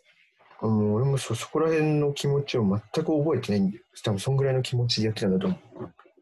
[0.63, 3.83] う俺もそ、そこら辺の気持ちを全く覚えてないんだよ。
[4.05, 5.59] 多分そんぐらいの気持ちでやってたんだと思う。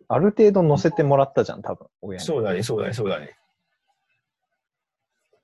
[0.08, 2.24] ある程度乗せてもらったじゃん、多分、親に。
[2.24, 3.36] そうだね、そうだね、そうだね。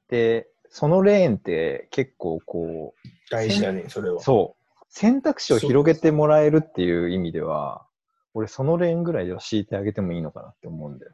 [0.08, 2.94] で、そのレーンって結構こ
[3.30, 4.16] 大事だね、それは。
[4.16, 7.86] う、そう、選択肢を広げてもらえるっていう意味では、
[8.34, 11.12] 俺そのレーンぐらいでは敷いてあげてもいいのかなって思うんだよ。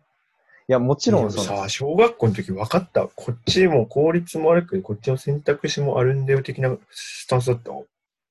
[0.69, 3.09] いや、もちろんその、さあ、小学校の時分かった。
[3.09, 7.73] こっちも効率もあるけど、こっちの選択肢もあるんだよ的なスタンスだった。
[7.73, 7.77] い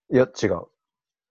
[0.09, 0.67] や、違う。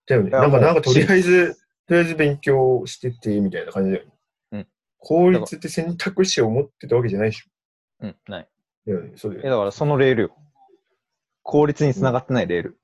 [0.07, 0.31] だよね。
[0.31, 1.55] なんか、なんかとりあえず、
[1.87, 4.11] とりあえず勉強してて、みたいな感じだよね。
[4.53, 4.67] うん。
[4.99, 7.47] 効率って選択肢を持ってたわけじゃないでしょ。
[8.01, 8.49] うん、ない。
[8.87, 10.37] だよね、そうだえ、よだからそのレールよ。
[11.45, 12.79] 効率につながってないレール。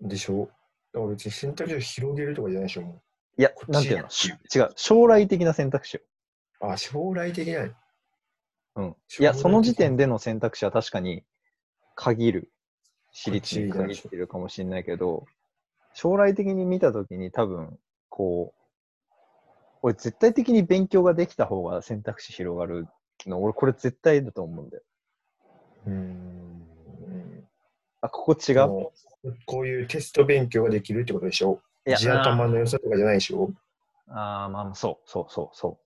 [0.00, 0.08] ね。
[0.08, 0.48] でしょ？
[0.92, 3.00] だから別に選択肢を広げるとかじゃないでしょ、も
[3.38, 4.08] いやなんていうの？
[4.54, 4.72] 違う。
[4.74, 6.02] 将来的な選択肢よ。
[6.60, 6.66] う。
[6.66, 7.74] あ、将来的な。
[8.76, 8.96] うん。
[9.18, 11.24] いや、その時点での選択肢は確かに
[11.94, 12.50] 限る。
[13.12, 15.26] 私立に限ってるかもしれないけど、
[15.92, 18.60] 将来的に見たときに多分、こう、
[19.82, 22.88] 俺絶対的に勉強ができた方が選択肢広がる
[23.28, 24.82] 俺これ絶対だと思うんだよ。
[25.86, 26.66] うーん。
[28.00, 28.56] あ、ここ違う？
[29.46, 31.60] こういうテスト勉強ができるってことでしょ？
[31.86, 33.52] いや、地頭の良さとかじゃないでしょ？
[34.08, 35.78] ああまあ、そうそうそうそ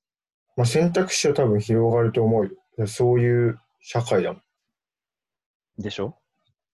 [0.58, 2.86] まあ、選択肢は多分広がると思うよ。
[2.88, 4.42] そういう社会だもん。
[5.78, 5.82] う。
[5.82, 6.16] でしょ？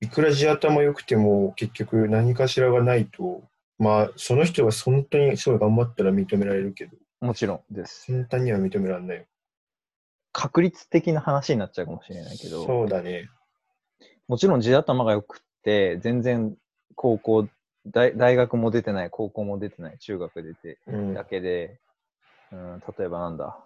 [0.00, 3.42] いくら地頭良くても結局何かしらがないと、
[3.78, 8.10] まあその人が本当にすごい頑張ったら認められるけど、もちろんです。
[8.10, 9.24] 簡単には認められないよ。
[10.32, 13.28] 確率的な話になっちゃうかもしれないけど、そうだね。
[14.28, 16.56] もちろん地頭が良くって、全然
[16.96, 17.46] 高校
[17.86, 21.14] 大、大学も出てない、高校も出てない、中学出てうん。
[21.14, 21.78] だけで、
[22.50, 23.58] うん、例えばなんだ、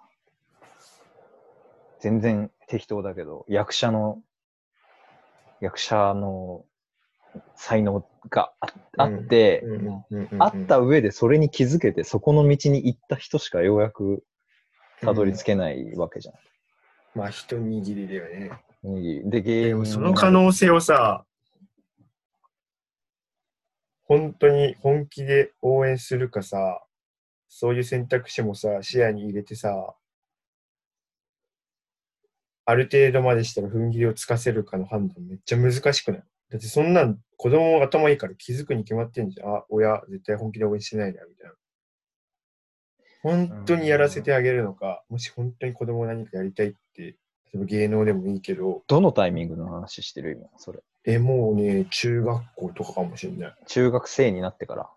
[2.00, 4.22] 全然適当だけど、役者の、
[5.60, 6.64] 役者の
[7.54, 9.86] 才能がああって、うん。
[9.86, 10.04] うん。
[10.10, 10.28] うん。
[10.32, 10.42] うん。
[10.42, 14.24] あった上でそれに気づけて、そこの道に行った人しかようやく
[15.00, 16.32] たどり着けないわけじゃ
[17.14, 18.50] まあ一握りだよね。
[18.88, 19.30] ん。
[19.30, 21.24] で、芸その可能性をさ、
[24.04, 26.82] 本当に本気で応援するかさ、
[27.48, 29.94] そういう選択肢もさ、視野に入れてさ、
[32.70, 36.22] ある程度までしたら踏ん切りをつかせるかの判断めっちゃ難しくない？
[36.50, 39.54] だってそんなん子供頭いいから気づくに決まってんじゃん。
[39.54, 41.54] あ、親絶対本気で応援してないな、みたいな。
[43.22, 47.14] 本当にやらせてあげるのか、もし本当に子供が何かやりたいって、例
[47.54, 50.32] えば芸能でもいいけど、どのタイミングの話してる？
[50.32, 50.80] 今、それ。
[51.06, 53.54] え、もうね、中学校とかかもしれない。
[53.66, 54.90] 中学生になってから？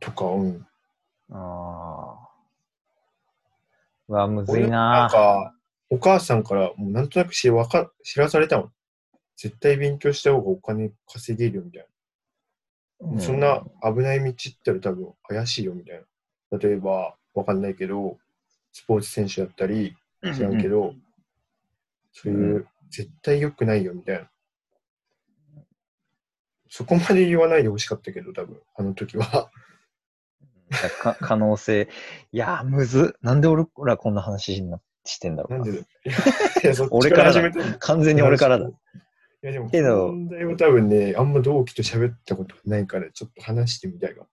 [0.00, 0.66] とか、うん。
[1.30, 2.28] ああ。
[4.08, 5.52] うわ、むず俺いななんか、
[5.90, 8.70] お母さんからもうなんとなく知わか知らされたの。
[9.36, 11.88] 絶対勉強した方がお金稼げるよみたいな。
[11.88, 16.02] うんそんな危ない道行ったら多分怪しいよみたい
[16.50, 16.58] な。
[16.58, 18.18] 例えば、わかんないけど、
[18.72, 19.96] スポーツ選手だったり、
[20.34, 20.94] 知らんけど、
[22.12, 24.30] そういう、絶対良くないよみたいな。
[26.68, 29.50] そこまで言わないでほしかったけど、多分、あの時は。
[31.02, 31.88] か 可能性。
[32.32, 33.18] いやー、むずっ。
[33.22, 35.66] なんで俺らこんな話になしてんだろうんな。
[35.66, 35.84] なでだ
[36.64, 38.68] いや、そっち俺からだ完全に俺からだ。
[38.68, 38.72] い
[39.42, 44.26] やでも、けど問題は多分ね、あんま同期と喋ったことないから、ちょっと話してみたいわ。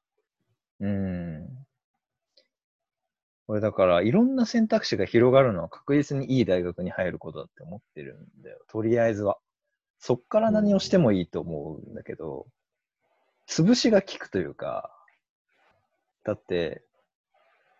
[0.79, 1.47] うん。
[3.47, 8.59] 俺だから、いろんな選択肢が広がるのは確実にいい大学に入ることだって思ってるんだよ。
[8.67, 9.37] とりあえずは。
[9.99, 12.45] そっから何をしてもいいと思うんだけど、
[13.47, 14.89] 潰しが効くというか、
[16.23, 16.83] だって、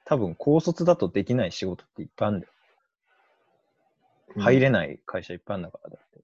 [0.06, 2.53] 多分高卒だとできない仕事っていっぱいあるんだよ。
[4.38, 6.24] 入れない会社いっぱいあるんだから、だって。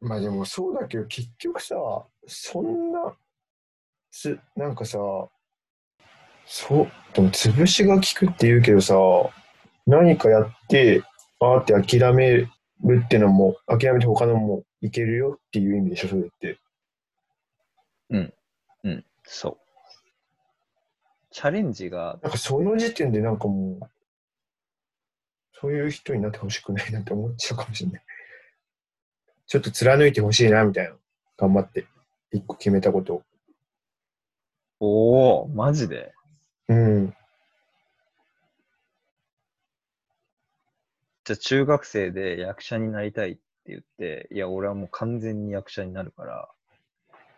[0.00, 1.74] まあでもそうだけど、結局さ、
[2.26, 3.14] そんな、
[4.10, 4.98] つ、なんかさ、
[6.46, 8.94] そう、でも潰しが効くって言うけどさ、
[9.86, 11.02] 何かやって、
[11.40, 12.48] あーって諦める
[13.04, 16.58] ってのも、諦めて他のもいけるよっていう意味でしょ、それって。
[18.10, 19.58] うん、そう。
[21.30, 23.90] チャレンジが、なんかその時点でなんかもう、
[25.60, 28.02] そういう人になってほしくないなって思っちゃうかもしれない。
[29.46, 30.94] ちょっと貫いてほしいな、みたいな。
[31.36, 31.86] 頑張って。
[32.32, 33.22] 一個決めたことを。
[34.80, 36.12] おおマジで？
[36.68, 37.14] うん。
[41.24, 46.48] じゃあ中学生で役者になりたいって言って、いや、俺はもう完全に役者になるから、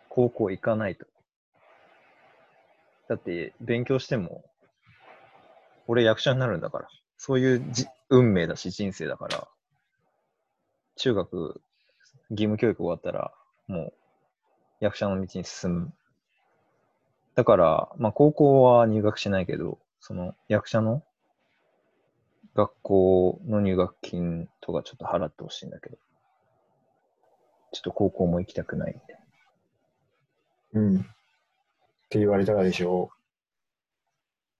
[0.09, 1.07] 高校行かないと。
[3.09, 4.45] だって、勉強しても、
[5.87, 6.89] 俺役者になるんだから。
[7.19, 9.49] そういうじ運命だし、人生だから。
[10.97, 11.61] 中学、
[12.31, 13.33] 義務教育終わったら、
[13.67, 13.93] もう、
[14.81, 15.93] 役者の道に進む。
[17.35, 21.03] だから、まあ、高校は入学しないけど、その、役者の
[22.55, 25.97] 学校の入学金とかちょっと払ってほしいんだけど、
[27.73, 29.23] ちょっと高校も行きたくないみたい
[30.75, 30.97] うん。
[30.99, 31.01] っ
[32.09, 33.11] て言われたらでしょ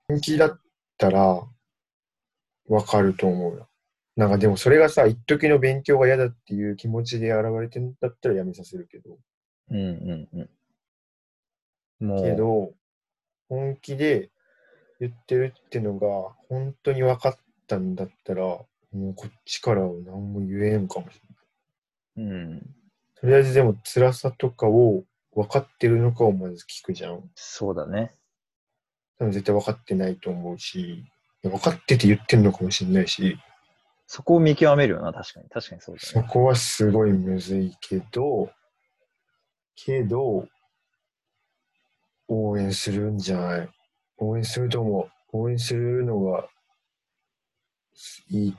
[0.09, 0.13] う。
[0.13, 0.61] 本気だっ
[0.99, 1.43] たら、
[2.69, 3.69] わかると思うよ。
[4.17, 9.11] なんかでもそれがさ、一時の勉強が嫌だっていう気持ちで現れてんだったらやめさせるけど。
[9.71, 9.79] な。
[9.79, 10.49] うんうん
[12.01, 12.09] うん。
[12.09, 12.73] もう、けど、
[13.49, 14.31] 本気で
[15.01, 21.21] 言ってるってのが本当に分かったんだったら、もうこっちからは何も言えんかもし
[22.17, 22.31] れない。
[22.31, 22.61] うん、
[23.21, 27.31] とりあえずでも辛さとかを分かってるのかをまず聞くじゃん。
[27.35, 28.13] そうだね。
[29.19, 31.05] 多分絶対分かってないと思うし、
[31.49, 33.39] 分かってて言ってんのかもしれないし、
[34.07, 35.49] そこを見極めるよな、確かに。
[35.49, 36.27] 確かにそうだね。
[36.27, 38.51] そこはすごいむずいけど、
[39.77, 40.49] けど、
[42.27, 43.69] 応援するんじゃない
[44.19, 45.11] 応援すると思う。
[45.33, 46.49] 応援するのが
[48.31, 48.57] いい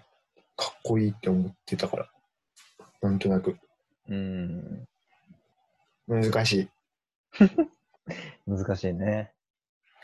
[0.56, 2.10] かっこいいって思ってたから。
[3.02, 3.58] なんとなく。
[4.08, 4.88] うん。
[6.08, 6.70] 難しい。
[8.48, 9.32] 難しいね。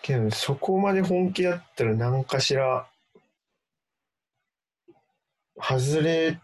[0.02, 2.88] けど、そこまで本気だったら何かしら、
[5.58, 6.39] 外れ、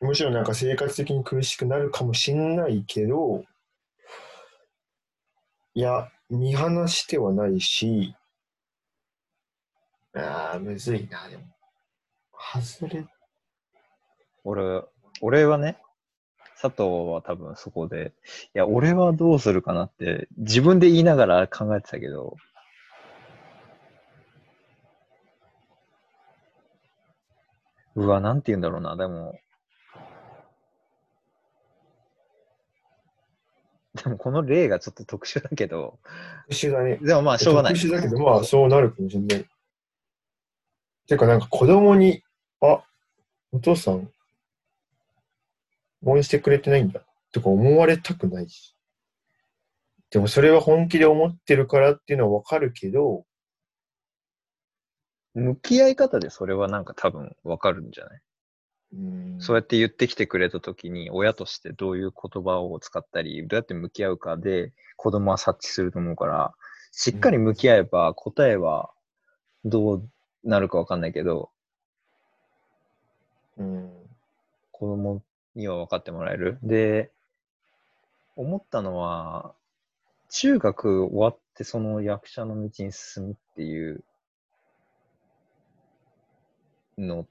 [0.00, 3.44] むしろなんか生活的に苦しくなるかもしんないけど、
[5.74, 8.14] いや、見放してはないし、
[10.14, 11.42] ああ、むずいな、でも。
[12.32, 13.06] 外れ、
[14.44, 14.82] 俺、
[15.20, 15.76] 俺はね、
[16.64, 18.14] 佐藤は多分そこで、
[18.54, 22.38] いや、俺はどうするかなって自分で言いながら考えてたけど、
[27.96, 29.38] うわ、なんて言うんだろうな、でも、
[34.02, 35.98] でもこの例がちょっと特殊だけど、
[36.48, 36.96] 特殊だね。
[36.96, 37.74] でもまあしょうがない。
[37.74, 39.46] 特殊だけど、まあそうなるかもしれない。
[41.08, 42.22] てかなんか子供に、
[42.62, 42.82] あ、
[43.52, 44.10] お父さん、
[46.04, 47.02] 応援してくれてないんだ
[47.32, 48.76] とか思われたくないし。
[50.10, 53.24] でもそれは本気で思ってるからっていうのはわかるけど、
[55.34, 58.20] 向き合い方でそれはなんか多分わかるんじゃない？
[58.92, 59.36] うん。
[59.40, 66.54] そうやって言ってきてくれたときに、親としてどういう言葉を使ったり、どうやって向き合うかで、子供は察知すると思うから、
[66.92, 68.92] しっかり向き合えば、答えは
[69.64, 70.08] どう
[70.44, 71.50] なるかわかんないけど、
[73.56, 73.90] うん、
[74.70, 75.22] 子供
[75.54, 76.58] には分かってもらえる。
[76.62, 77.12] で、
[78.36, 79.54] 思ったのは、
[80.30, 84.04] 中学終わってその役者の道に進むっていう
[86.98, 87.26] のっ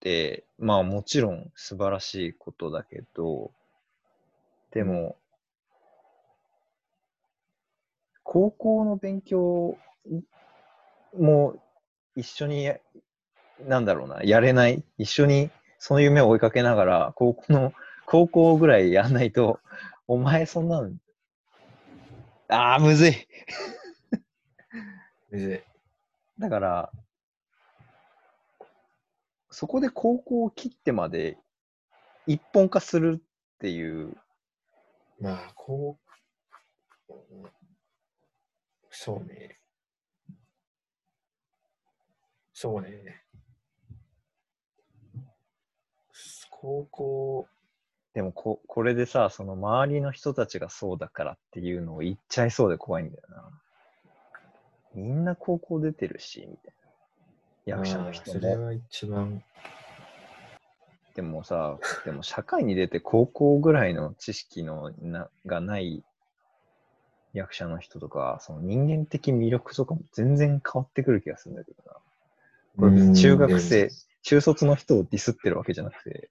[0.00, 3.52] て、まあもちろん素晴らしいことだけど、
[4.72, 5.16] でも、
[8.22, 9.78] 高校の勉強
[11.16, 11.54] も
[12.14, 12.70] 一緒に、
[13.60, 17.72] なんだろうな、やれない、一緒にその夢を追いかけながら、高校の、
[18.06, 19.60] 高校ぐらいやんないと、
[20.06, 20.90] お前そんなの、
[22.48, 23.28] ああ、むずい。
[25.30, 25.64] で
[26.38, 26.92] だから、
[29.50, 31.38] そこで高校を切ってまで
[32.26, 34.16] 一本化するっていう、
[35.20, 35.98] まあ、こ
[37.08, 37.16] う、う
[37.46, 37.50] ん
[38.90, 39.60] そうね。
[42.52, 43.22] そうね。
[46.60, 47.48] 高校、
[48.14, 53.44] でもこ、これでさ、その周りの人たちがそうだからっていうのを言っちゃいそうで怖いんだよな。
[54.94, 56.74] みんな高校出てるし、みたい
[57.66, 57.78] な。
[57.78, 58.40] 役者の人も。
[58.40, 59.42] まあそれは一番、
[61.14, 66.02] でもさ、でも社会に出て高校ぐらいの知識のながない
[67.34, 71.96] 役者の人とか、その人間的魅力とかも全然変わってくる気がするんだけどな。
[72.78, 73.90] これ中学生、
[74.22, 76.30] 中卒の人をディスってるわけじゃなくて、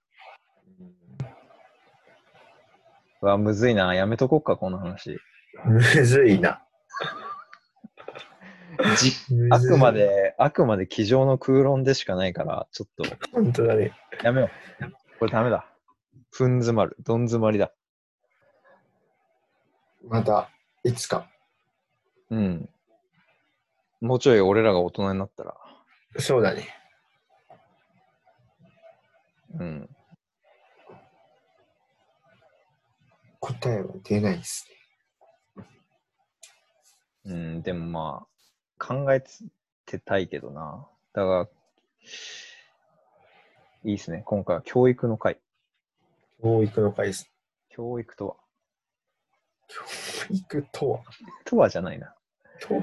[3.22, 3.94] うわ、むずいな。
[3.96, 5.20] やめとこっか、この話。
[5.66, 6.64] むずいな。
[8.98, 9.12] じ
[9.50, 9.92] あくま。
[9.92, 13.92] で、あくまで机上の空論でしかないから、ちょっと本当だね。
[14.24, 14.50] やめよ
[14.82, 14.92] う。
[15.20, 15.68] これダメだ。
[16.32, 16.96] ふん詰まる。
[17.00, 17.72] どん詰まりだ。
[20.08, 20.50] また、
[20.84, 21.28] いつか。
[22.30, 22.70] うん。
[24.00, 25.56] もうちょい俺らが大人になったら。
[26.20, 26.68] そうだね。
[29.60, 29.90] うん。
[33.40, 35.64] 答えは出ないですね。
[37.26, 38.26] うん、でもま
[38.80, 39.24] あ、考え
[39.86, 40.88] てたいけどな。
[41.14, 41.48] だから、
[43.84, 44.24] いいっすね。
[44.26, 45.40] 今回は教育の回。
[46.42, 47.30] 教育の回です。
[47.70, 48.36] 教育とは
[49.68, 49.84] 教
[50.34, 51.00] 育とは？
[51.46, 52.14] とはじゃないな。
[52.62, 52.82] とは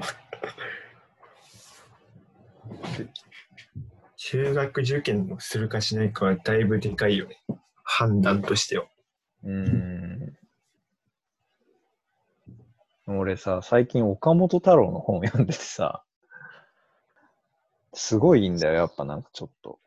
[4.17, 7.41] 中学受験をするかしないかはだいぶでかいよね。
[7.83, 8.85] 判断としては。
[9.43, 10.14] うーん。
[13.07, 16.03] 俺さ、最近岡本太郎の本を読んでてさ、
[17.93, 19.79] すごいいいんだよ、やっぱなんかちょっと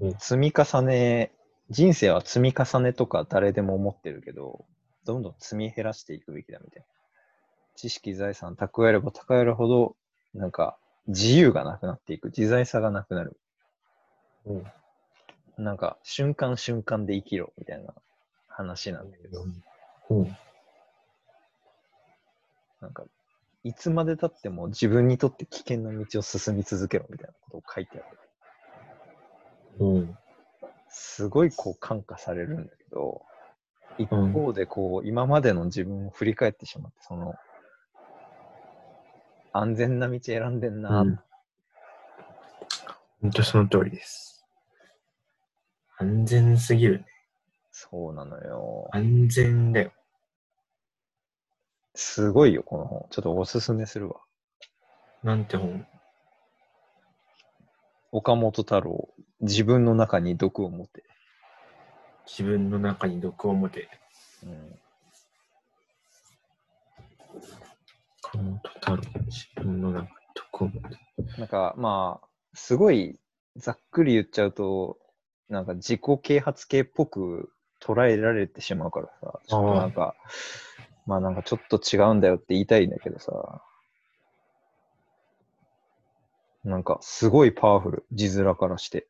[0.00, 0.14] うん。
[0.18, 1.30] 積み重ね、
[1.68, 4.64] 人生は積み重ねとか誰でも思ってるけど、
[5.04, 6.86] どんどん積み減らしていくべきだみたいな。
[7.76, 9.96] 知識、財産蓄えれば蓄えるほど、
[10.34, 13.36] なんか自由がなくなっていく、自在さがなくなる。
[14.46, 14.64] うん
[15.58, 17.92] なんか瞬間瞬間で生きろみたいな
[18.48, 19.44] 話なんだけど、
[20.08, 20.36] うん。
[22.80, 23.04] なんか、
[23.62, 28.10] いつまで経っても自分にとって危険な道を進み続けろみたいなことを書いてあ
[29.80, 29.86] る。
[29.86, 30.18] うん。
[30.88, 33.22] すごいこう感化されるんだけど、
[33.98, 37.34] 一方でこう、今までの自分を振り返ってしまって、その、
[39.52, 41.20] 安全な道選んでんな、うん
[43.22, 44.46] 本当その通りです。
[45.98, 47.04] 安全すぎるね。
[47.70, 48.88] そうなのよ。
[48.92, 49.92] 安全だよ。
[52.02, 53.06] すごいよ、この本。
[53.10, 54.16] ちょっとおすすめするわ。
[55.22, 55.86] なんて本？
[58.10, 59.10] 岡本太郎、
[59.42, 61.04] 自分の中に毒を持て。
[62.26, 63.90] 自分の中に毒を持て。
[64.42, 64.78] うん、
[68.24, 69.02] 岡本太郎。
[69.26, 70.96] 自分の中に毒を持て。
[71.38, 73.18] なんか、まあ、すごい
[73.56, 74.98] ざっくり言っちゃうと、
[75.50, 80.14] なんか自己啓発系っぽく捉えられてしまうからさ、ちょっとなんか、
[81.06, 83.62] まあなんかちょっと違うんだよって言いたいんだけどさ、
[86.64, 89.06] なんかすごいパワフル、字面からして。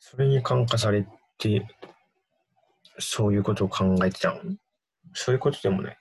[0.00, 1.06] それに感化され
[1.38, 1.66] て、
[2.98, 4.40] そういうことを考えてたの？
[5.14, 5.98] そういうことでもない。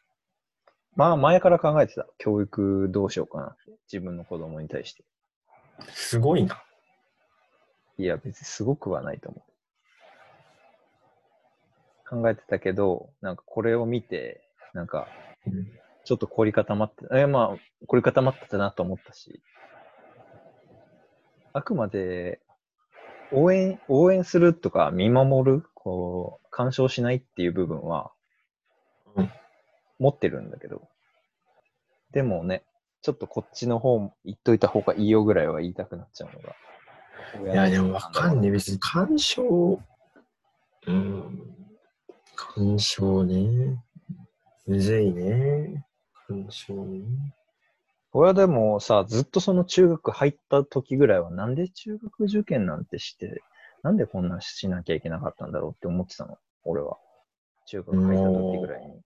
[0.96, 2.08] まあ前から考えてた。
[2.18, 3.72] 教育どうしようかなって。
[3.92, 5.04] 自分の子供に対して。
[5.89, 6.64] すごいな。
[7.98, 9.51] いや、別にすごくはないと思う。
[12.12, 14.41] 考えてたけど、なんかこれを見て、
[14.74, 15.07] なんか
[15.47, 15.68] うん
[16.03, 19.41] ちょっと凝り固まって、え、まあ、凝り固まってたなと思ったし、
[21.53, 22.39] あくまで、
[23.32, 28.12] 応援、応援するとか見守る、こう、干渉しないっていう部分は
[29.16, 29.32] うん、
[29.99, 30.88] 持ってるんだけど、
[32.12, 32.64] でもね、
[33.01, 37.53] ちょっとこっちの方言っといた方がいいよぐらいは言いたくなっちゃうのが。
[37.53, 38.51] いや、でもわかんねえ。
[38.51, 39.80] 別に干渉、
[40.88, 41.61] うん、
[42.36, 43.84] 干渉ね。
[44.67, 45.86] むずいね。
[46.27, 47.01] 干渉ね。
[48.13, 53.41] 俺はでもさ、ずっとその中学入った時ぐらいは、なんで中学受験なんてして、
[53.84, 56.97] なんでこんなんしなきゃいけなかったんだろうって思ってたの、俺は。
[57.67, 59.01] 中学入った時ぐらいに。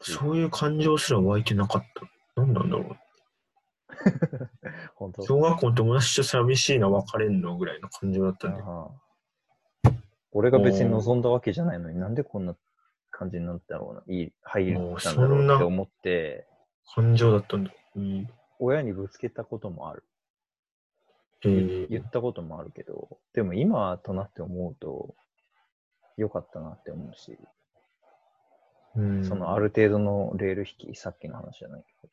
[0.00, 1.84] そういう感情すら湧いてなかっ
[2.34, 2.42] た。
[2.42, 2.96] なんなんだろう。
[4.94, 5.22] 本当？
[5.22, 8.62] 小学校の友達と寂しいな、別れんのぐらいの感情だったんで。
[8.62, 8.90] ああ
[10.36, 12.54] 俺が別に望んだわけじゃないのになんでこんな
[13.10, 16.46] 感じになったろうな、いい、入ったんだろうって思って、
[16.94, 17.70] 感情だったんだ。
[17.96, 18.28] うん。
[18.58, 20.04] 親にぶつけたこともある。
[21.46, 21.88] えー。
[21.88, 25.14] 言ったこともあるけど、でも今となって思うと、
[26.18, 27.38] 良かったなって思うし、
[28.94, 32.12] うん、そのある程度のレール引き、さっきの話じゃないけど、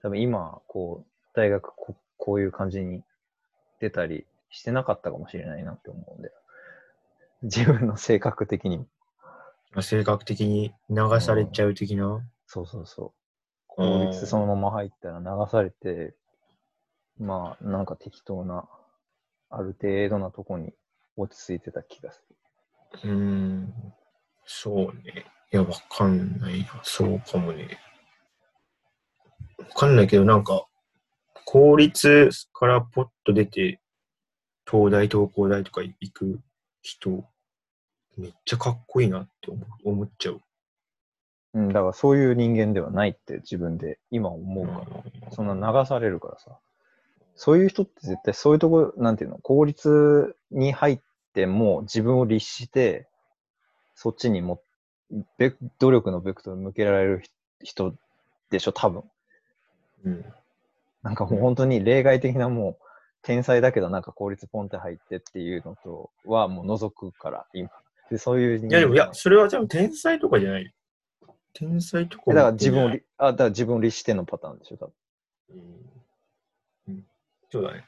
[0.00, 3.02] 多分今、こう、大学ここういう感じに
[3.80, 6.30] 出たりしてなかったかもしれないなって思うんで、
[7.46, 9.82] 自分の性格的にも。
[9.82, 12.26] 性格的に流されちゃう的な？
[12.46, 13.12] そうそうそう。
[13.66, 16.14] 公立そのまま入ったら流されて、
[17.18, 18.68] まあ、なんか適当な、
[19.50, 20.72] ある程度なとこに
[21.16, 22.24] 落ち着いてた気がす
[23.04, 23.10] る。
[23.10, 23.74] うん。
[24.44, 25.26] そうね。
[25.52, 26.80] いや、わかんないな。
[26.82, 27.78] そうかもね。
[29.58, 30.66] わかんないけど、なんか、
[31.44, 33.80] 公立からポッと出て、
[34.68, 36.40] 東大、東工大とか行く
[36.82, 37.24] 人、
[38.16, 39.50] めっちゃかっこいいなって
[39.84, 40.40] 思っちゃう。
[41.54, 44.84] うん、だからそういう人間ではないって自分で今思うか
[45.24, 45.30] ら。
[45.32, 46.58] そんな流されるからさ。
[47.34, 51.00] そういう人って絶対そういうとこ、なんていうの、公立に入っ
[51.34, 53.06] ても自分を律して、
[53.94, 54.60] そっちにも、
[55.38, 57.22] べ努力のベクトル向けられる
[57.62, 57.94] 人
[58.50, 59.02] でしょ、多分。
[60.04, 60.24] うん。
[61.02, 62.84] なんかもう本当に例外的なもう、
[63.22, 67.70] 天才だけどなんか公立ポンって入ってっていうのとはもう除くから、今。
[68.10, 70.70] で、そういう人いや、でも、いや、それは多分天才とかじゃないよ。
[71.52, 72.88] 天才とかえだから自分を
[73.18, 74.94] あ、だから自分を律してのパターンでしょ、多分。
[76.88, 76.94] うん。
[76.94, 77.06] うん。
[77.50, 77.84] そうだね。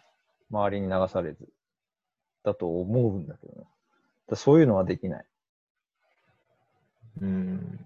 [0.50, 1.48] 周りに流されず。
[2.44, 3.66] だと思うんだけどね。
[4.28, 5.26] だそういうのはできない。
[7.20, 7.78] うん。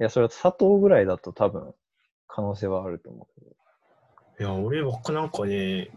[0.00, 1.74] いや、それは佐藤ぐらいだと多分
[2.26, 3.52] 可能性はあると思うけど。
[4.40, 5.90] いや、俺はなんかね、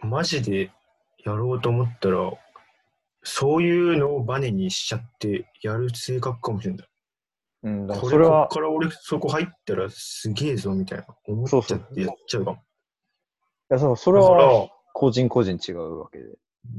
[0.00, 0.70] マジで
[1.18, 2.32] やろうと思ったら、
[3.24, 6.88] そういうのをバネにしちゃってやる性格かもしれない。
[7.64, 12.56] うん、だからこれは、から俺そこ入ったらすげえぞみたいな思っちゃってやっちゃうかも。
[12.58, 12.60] い
[13.70, 16.24] やそうそれは個人個人違うわけで。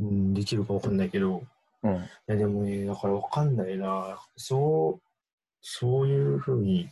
[0.02, 1.44] うん、できるかわかんないけど、
[1.84, 2.10] いうん。
[2.28, 4.20] やでもね、だからわかんないな。
[4.38, 5.08] そう、
[5.62, 6.90] そういうふうに、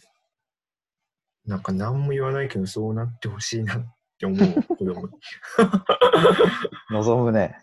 [1.46, 3.86] なんか何も言わないけど、そうなってほしいなっ
[4.20, 5.14] て思う、子供に。
[6.92, 7.58] 望むね。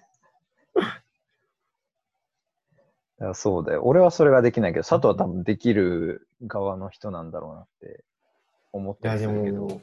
[3.20, 3.82] いやそうだよ。
[3.84, 8.04] 俺はそれができないけど、佐藤は多分できる側の人なんだろうなって
[8.72, 9.62] 思ってるけど。
[9.62, 9.82] も、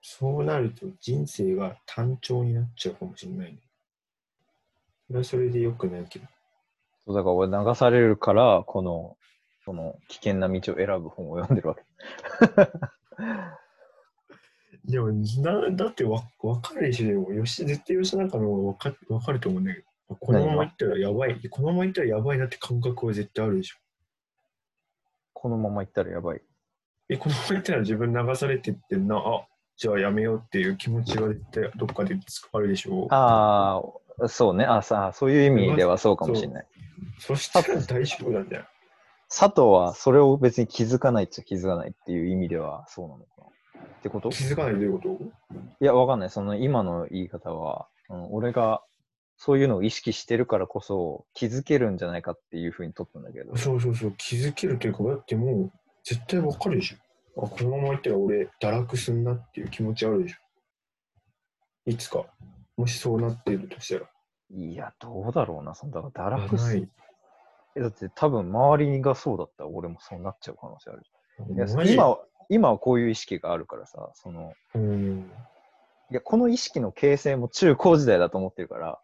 [0.00, 3.58] そうなると人生が単調になっちゃうかもしれないね。
[5.08, 6.26] それはそれで良くないけど。
[7.06, 9.16] そうだから俺流されるから、この、
[9.64, 11.82] その危険な道を選ぶ本を読んでるわけ。
[14.84, 23.76] でもな、だってわ分かるでしょ、でも、吉絶対吉永の方が分か分かると思うんだけど、このままいったらやばい、このままいったらやばいなって感覚は絶対あるでしょ。
[25.32, 26.42] このまま行ったらやばい。
[27.08, 29.46] え、このままいったら自分流されてってんな、あ
[29.76, 32.16] じゃあやめようっていう気持ちが絶対どっかで
[32.52, 33.08] あるでしょ。
[33.10, 33.82] あ
[34.22, 34.64] あ、そうね。
[34.64, 36.66] あさあ、そういう意味ではそうかもしれない。
[37.18, 38.64] そしたら大丈夫なんだよ。
[39.28, 43.80] 佐藤はそれを別に気づかないっちゃ気づかないっていう意味ではそうなのかな。
[43.82, 44.28] ってこと？
[44.28, 45.08] 気づかないということ？
[45.80, 46.30] いや、わかんない。
[46.30, 48.82] その今の言い方は、うん、俺が
[49.36, 53.56] そういうのを意識してるからこそ気づけるんじゃないかっていうふうに取ったんだけど。
[53.56, 55.72] そうそうそう、気づけるというか、だってもう
[56.04, 57.44] 絶対わかるでしょ。
[57.44, 60.36] あ、このままいったら俺、堕落すんなっていう気持ちあるでしょ。
[61.86, 62.24] いつか、
[62.76, 64.10] もしそうなっているとしたら。
[64.50, 65.74] いや、どうだろうな。
[65.74, 66.88] そのだから堕あ落すない。
[67.76, 71.02] えだって多分周りがそうだったら俺もそうなっちゃう可能性ある。
[71.54, 75.30] いや今は今はこういう意識があるからさ、その、うん。
[76.10, 79.00] いや、この意識の形成も中高時代だと思ってるから、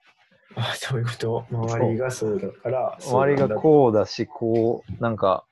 [0.57, 1.46] あ、そういうこと？
[1.51, 5.44] 周りがそうだから、周りがこうだし、こう、なんか、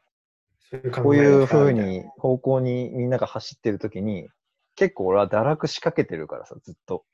[1.02, 4.28] こういう方風みたいに方向にみんなが走ってる時に、
[4.76, 7.04] 結構俺は堕落しかけてるからさ、ずっと。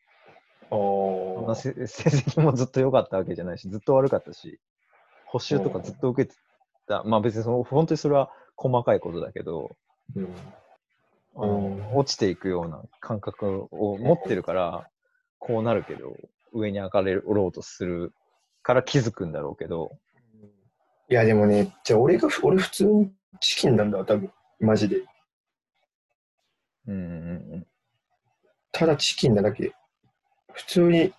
[0.71, 0.77] な。
[0.77, 4.59] そんなあせ成績もずっと良かったわけじゃないし、ずっと悪かったし、
[5.27, 6.37] 補習とかずっと受けて
[6.89, 7.05] た。
[7.05, 10.35] まあ別にその、本当にそれは細かいことだけど、ーうん。
[11.37, 14.89] あの落ちていくような感覚を持ってるから、
[15.39, 16.17] こうなるけど、
[16.55, 18.13] 上に上がれろうとする
[18.63, 19.99] から気づくんだろうけど、
[21.11, 24.33] いや、でもね、じゃあ俺が、俺普通にチキンなんだわ、多分。
[24.61, 25.03] マジで。
[26.87, 27.67] うんうんうん
[28.73, 29.73] ただチキンなだけ。
[30.53, 31.13] 普通に、い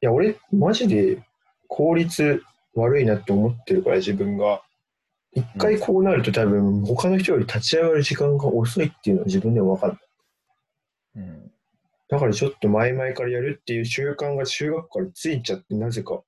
[0.00, 1.20] や、俺、マジで
[1.66, 2.40] 効率
[2.74, 4.62] 悪いなって思ってるから、自分が。
[5.32, 9.98] 一回こうなると多分、他の人より立ち上がる時間が遅いっていうのは自分でも分かる。
[11.16, 11.49] うんうん
[12.10, 16.22] だからちょっと前々からやるっていう習慣が中学からついちゃって、なぜか。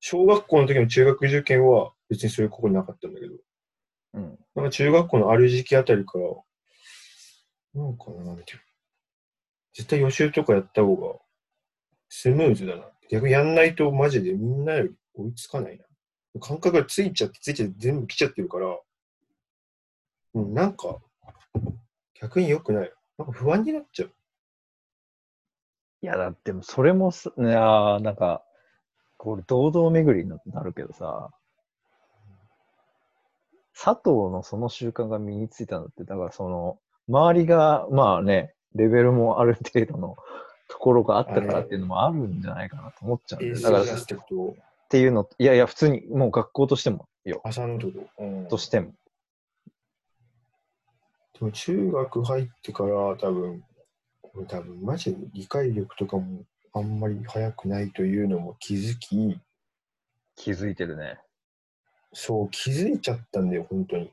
[0.00, 3.34] 小学校の時の中学受験は別にそういう心なかったんだけど、
[4.14, 6.28] うんなんか中学校のある時期あたりから、
[7.82, 8.44] なんかな、みたいな。
[9.74, 11.18] 絶対予習とかやった方が
[12.08, 12.84] スムーズだな。
[13.10, 16.40] 逆にやんないとマジでみんなより追いつかないな。
[16.40, 18.78] 感覚がついちゃってついちゃって全部来ちゃってるから、
[20.34, 20.98] うん、なんか
[22.20, 22.92] 逆に良くない。
[23.18, 24.12] なんか不安になっちゃう。
[26.06, 28.44] いや、だってもそれもす、いやーなんか、
[29.16, 31.30] これ堂々巡りになるけどさ、
[33.74, 36.78] 佐藤のその習慣が身についたのって、だからその、
[37.08, 40.16] 周りが、まあね、レベルもある程度の
[40.68, 43.86] ところがあったからっていうのもあるんじゃないかなと思っちゃうんだから、っ
[44.88, 48.92] ていうの、いやいや、普通にもう学校としてもよ、朝のってこと、うん、としても。
[51.40, 53.64] でも中学入ってから多分、
[54.44, 59.40] 多分マジで理解力とかもあんまり早くないというのも気づき、
[60.34, 61.18] 気づいてるね。
[62.12, 64.10] そう気づいちゃったんだよ、本当に。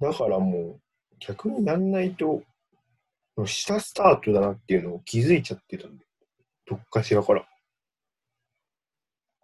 [0.00, 0.80] だからもう
[1.18, 2.42] 逆にやんないと、
[3.46, 6.08] 下スタートだなっていうのを気づいちゃってたんだよ。
[6.66, 7.40] どっかしらから。
[7.40, 7.46] は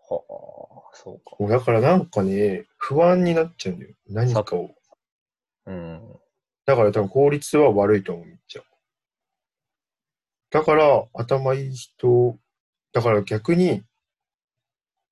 [0.08, 1.36] あ、そうか。
[1.38, 3.94] もうだからなんかね、不安になっちゃうんだよ。
[4.08, 4.70] 何かを。
[5.66, 6.00] うん。
[6.66, 8.62] だから多分効率は悪いと思う、めっちゃ。
[10.50, 12.38] だから頭いい人、
[12.92, 13.84] だから逆に、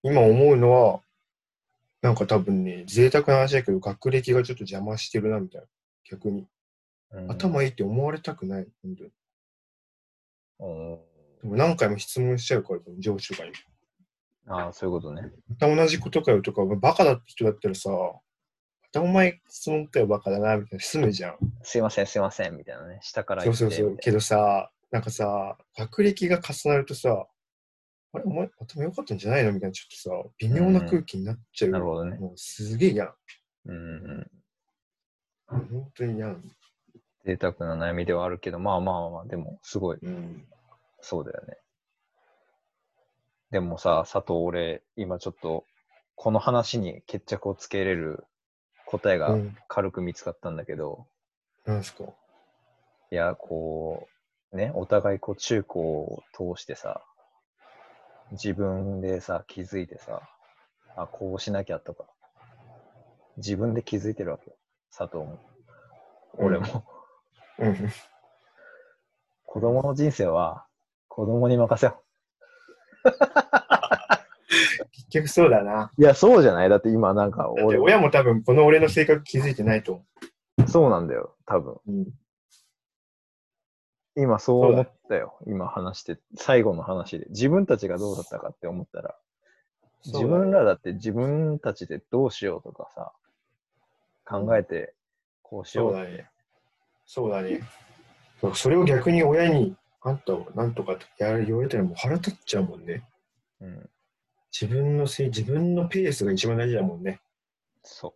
[0.03, 1.01] 今思うのは、
[2.03, 5.67] なんか多分ね、贅沢な話だけど、学歴がちょっと邪魔してるな、みたいな。
[6.11, 6.47] 逆に。
[7.11, 9.11] うん頭いいって思われたくない、本当に。
[10.61, 10.99] うん
[11.43, 13.53] でも何回も質問しちゃうから、上司とかに。
[14.49, 15.31] ああ、そういうことね。
[15.49, 18.19] また同じことかよとか、バカだって人だったらさ、ま
[18.93, 21.37] たお前質問かよ、バカだな、みたいな、済むじゃん。
[21.63, 22.99] すいません、すいません、みたいなね。
[23.03, 23.97] 下からそう言ってそうそう。
[23.99, 27.27] けどさ、なんかさ、学歴が重なるとさ、
[28.13, 31.71] あれ、お前頭良かったんじゃないのみたいな、ちょっとさ、微妙な空気になっちゃう。
[31.73, 32.17] なるほどね。
[32.19, 33.15] もうすげえ嫌。
[33.67, 34.31] うんうん。
[35.49, 36.35] 本当に嫌。
[37.25, 40.47] 贅沢な悩みではあるけど、まあまあまあ、でも、すごい、うん。
[41.01, 41.59] そうだよね。
[43.51, 45.65] でもさ、佐藤、俺、今ちょっと、
[46.15, 48.25] この話に決着をつけれる
[48.87, 49.57] 答えがうん。
[49.69, 51.07] 軽く見つかったんだけど、
[51.67, 52.05] なんすか？
[53.11, 54.18] いや、こう、
[54.53, 57.03] ね、お互いこう中高を通してさ、
[58.33, 60.23] 自分でさ、気づいてさ、
[60.97, 62.07] あ、こうしなきゃとか、
[63.37, 64.57] 自分で気づいてるわけよ。
[64.97, 65.39] 佐藤も。
[66.35, 66.85] 俺も。
[67.59, 67.77] うん。
[69.45, 70.67] 子供の人生は
[71.09, 72.03] 子供に任せよ
[74.93, 75.91] 結局そうだな。
[75.97, 76.03] う。
[76.03, 76.69] いや、そうじゃない？
[76.69, 80.05] だって今なんかだって俺、親も多分この俺の性格気づいてないと思
[80.69, 81.73] そうなんだよ、多分。
[81.75, 81.81] う。
[81.87, 82.07] うん。
[84.19, 85.39] い今そう思ったよ。
[85.47, 87.27] 今話して、最後の話で。
[87.31, 89.17] 自分たちがどうだったかって思ったら、
[90.05, 93.13] 自分らだって自分たちでどうしようとかさ、
[94.25, 94.95] 考えて、
[95.43, 96.27] こうしようって。
[97.07, 97.61] そうだね。
[97.61, 98.55] そうだね。
[98.55, 103.03] それを逆に親に、あんたをなんとかやる言われたらもう腹立っちゃうもんね。
[103.61, 103.91] うん、
[104.53, 107.21] 自分のせい、自分のペースが一番大事だもんね。
[107.83, 108.13] そう。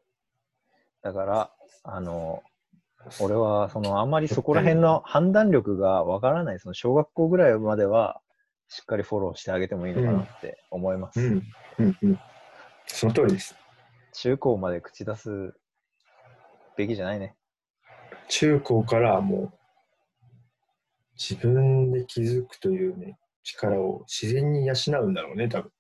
[1.03, 1.51] だから、
[1.83, 2.43] あの、
[3.21, 8.21] 俺は、その、あんまりそこら辺の判断力がわからない、その小学校ぐらいまでは、
[8.69, 11.21] しっかりフォローしてあげてもいいのかなって思います。
[11.21, 11.43] うん。
[11.79, 12.19] うんうん。
[12.87, 13.55] その通りです。
[14.15, 15.55] 中高まで口出す
[16.77, 17.35] べきじゃないね。
[18.29, 19.53] 中高からもう、
[21.17, 25.71] 自分で気づくというね、力を自然に養うんだろうね、多分。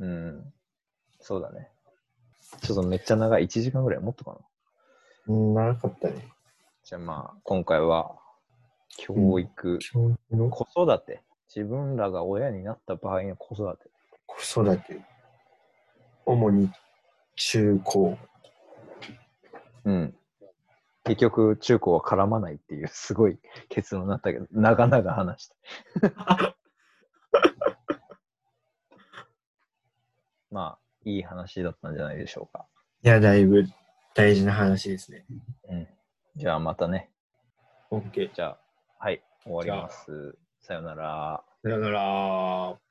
[0.00, 0.52] うん。
[1.20, 1.70] そうだね。
[2.62, 3.44] ちょっとめっちゃ長い。
[3.44, 4.38] 1時間ぐらいもっとかな。
[5.28, 6.32] うん、長かったね。
[6.92, 8.18] じゃあまあ、今回は、
[8.98, 10.50] 教育、教育の？
[10.50, 11.22] 子育て。
[11.48, 13.88] 自分らが親になった場合の子育て。
[14.26, 15.00] 子育て。
[16.26, 16.70] 主に
[17.34, 18.18] 中高。
[19.86, 20.14] うん。
[21.04, 23.38] 結局、中高は絡まないっていう、すごい
[23.70, 25.56] 結論になったけど、長々話して。
[30.50, 32.66] まあ、いい話だったんじゃないでしょうか。
[33.02, 33.64] いや、だいぶ
[34.12, 35.24] 大事な話ですね。
[35.70, 35.88] うん。
[36.36, 37.10] じゃあまたね。
[37.90, 38.30] OK。
[38.32, 38.58] じゃあ、
[38.98, 40.34] はい、終わります。
[40.60, 41.42] さよなら。
[41.62, 42.81] さよなら。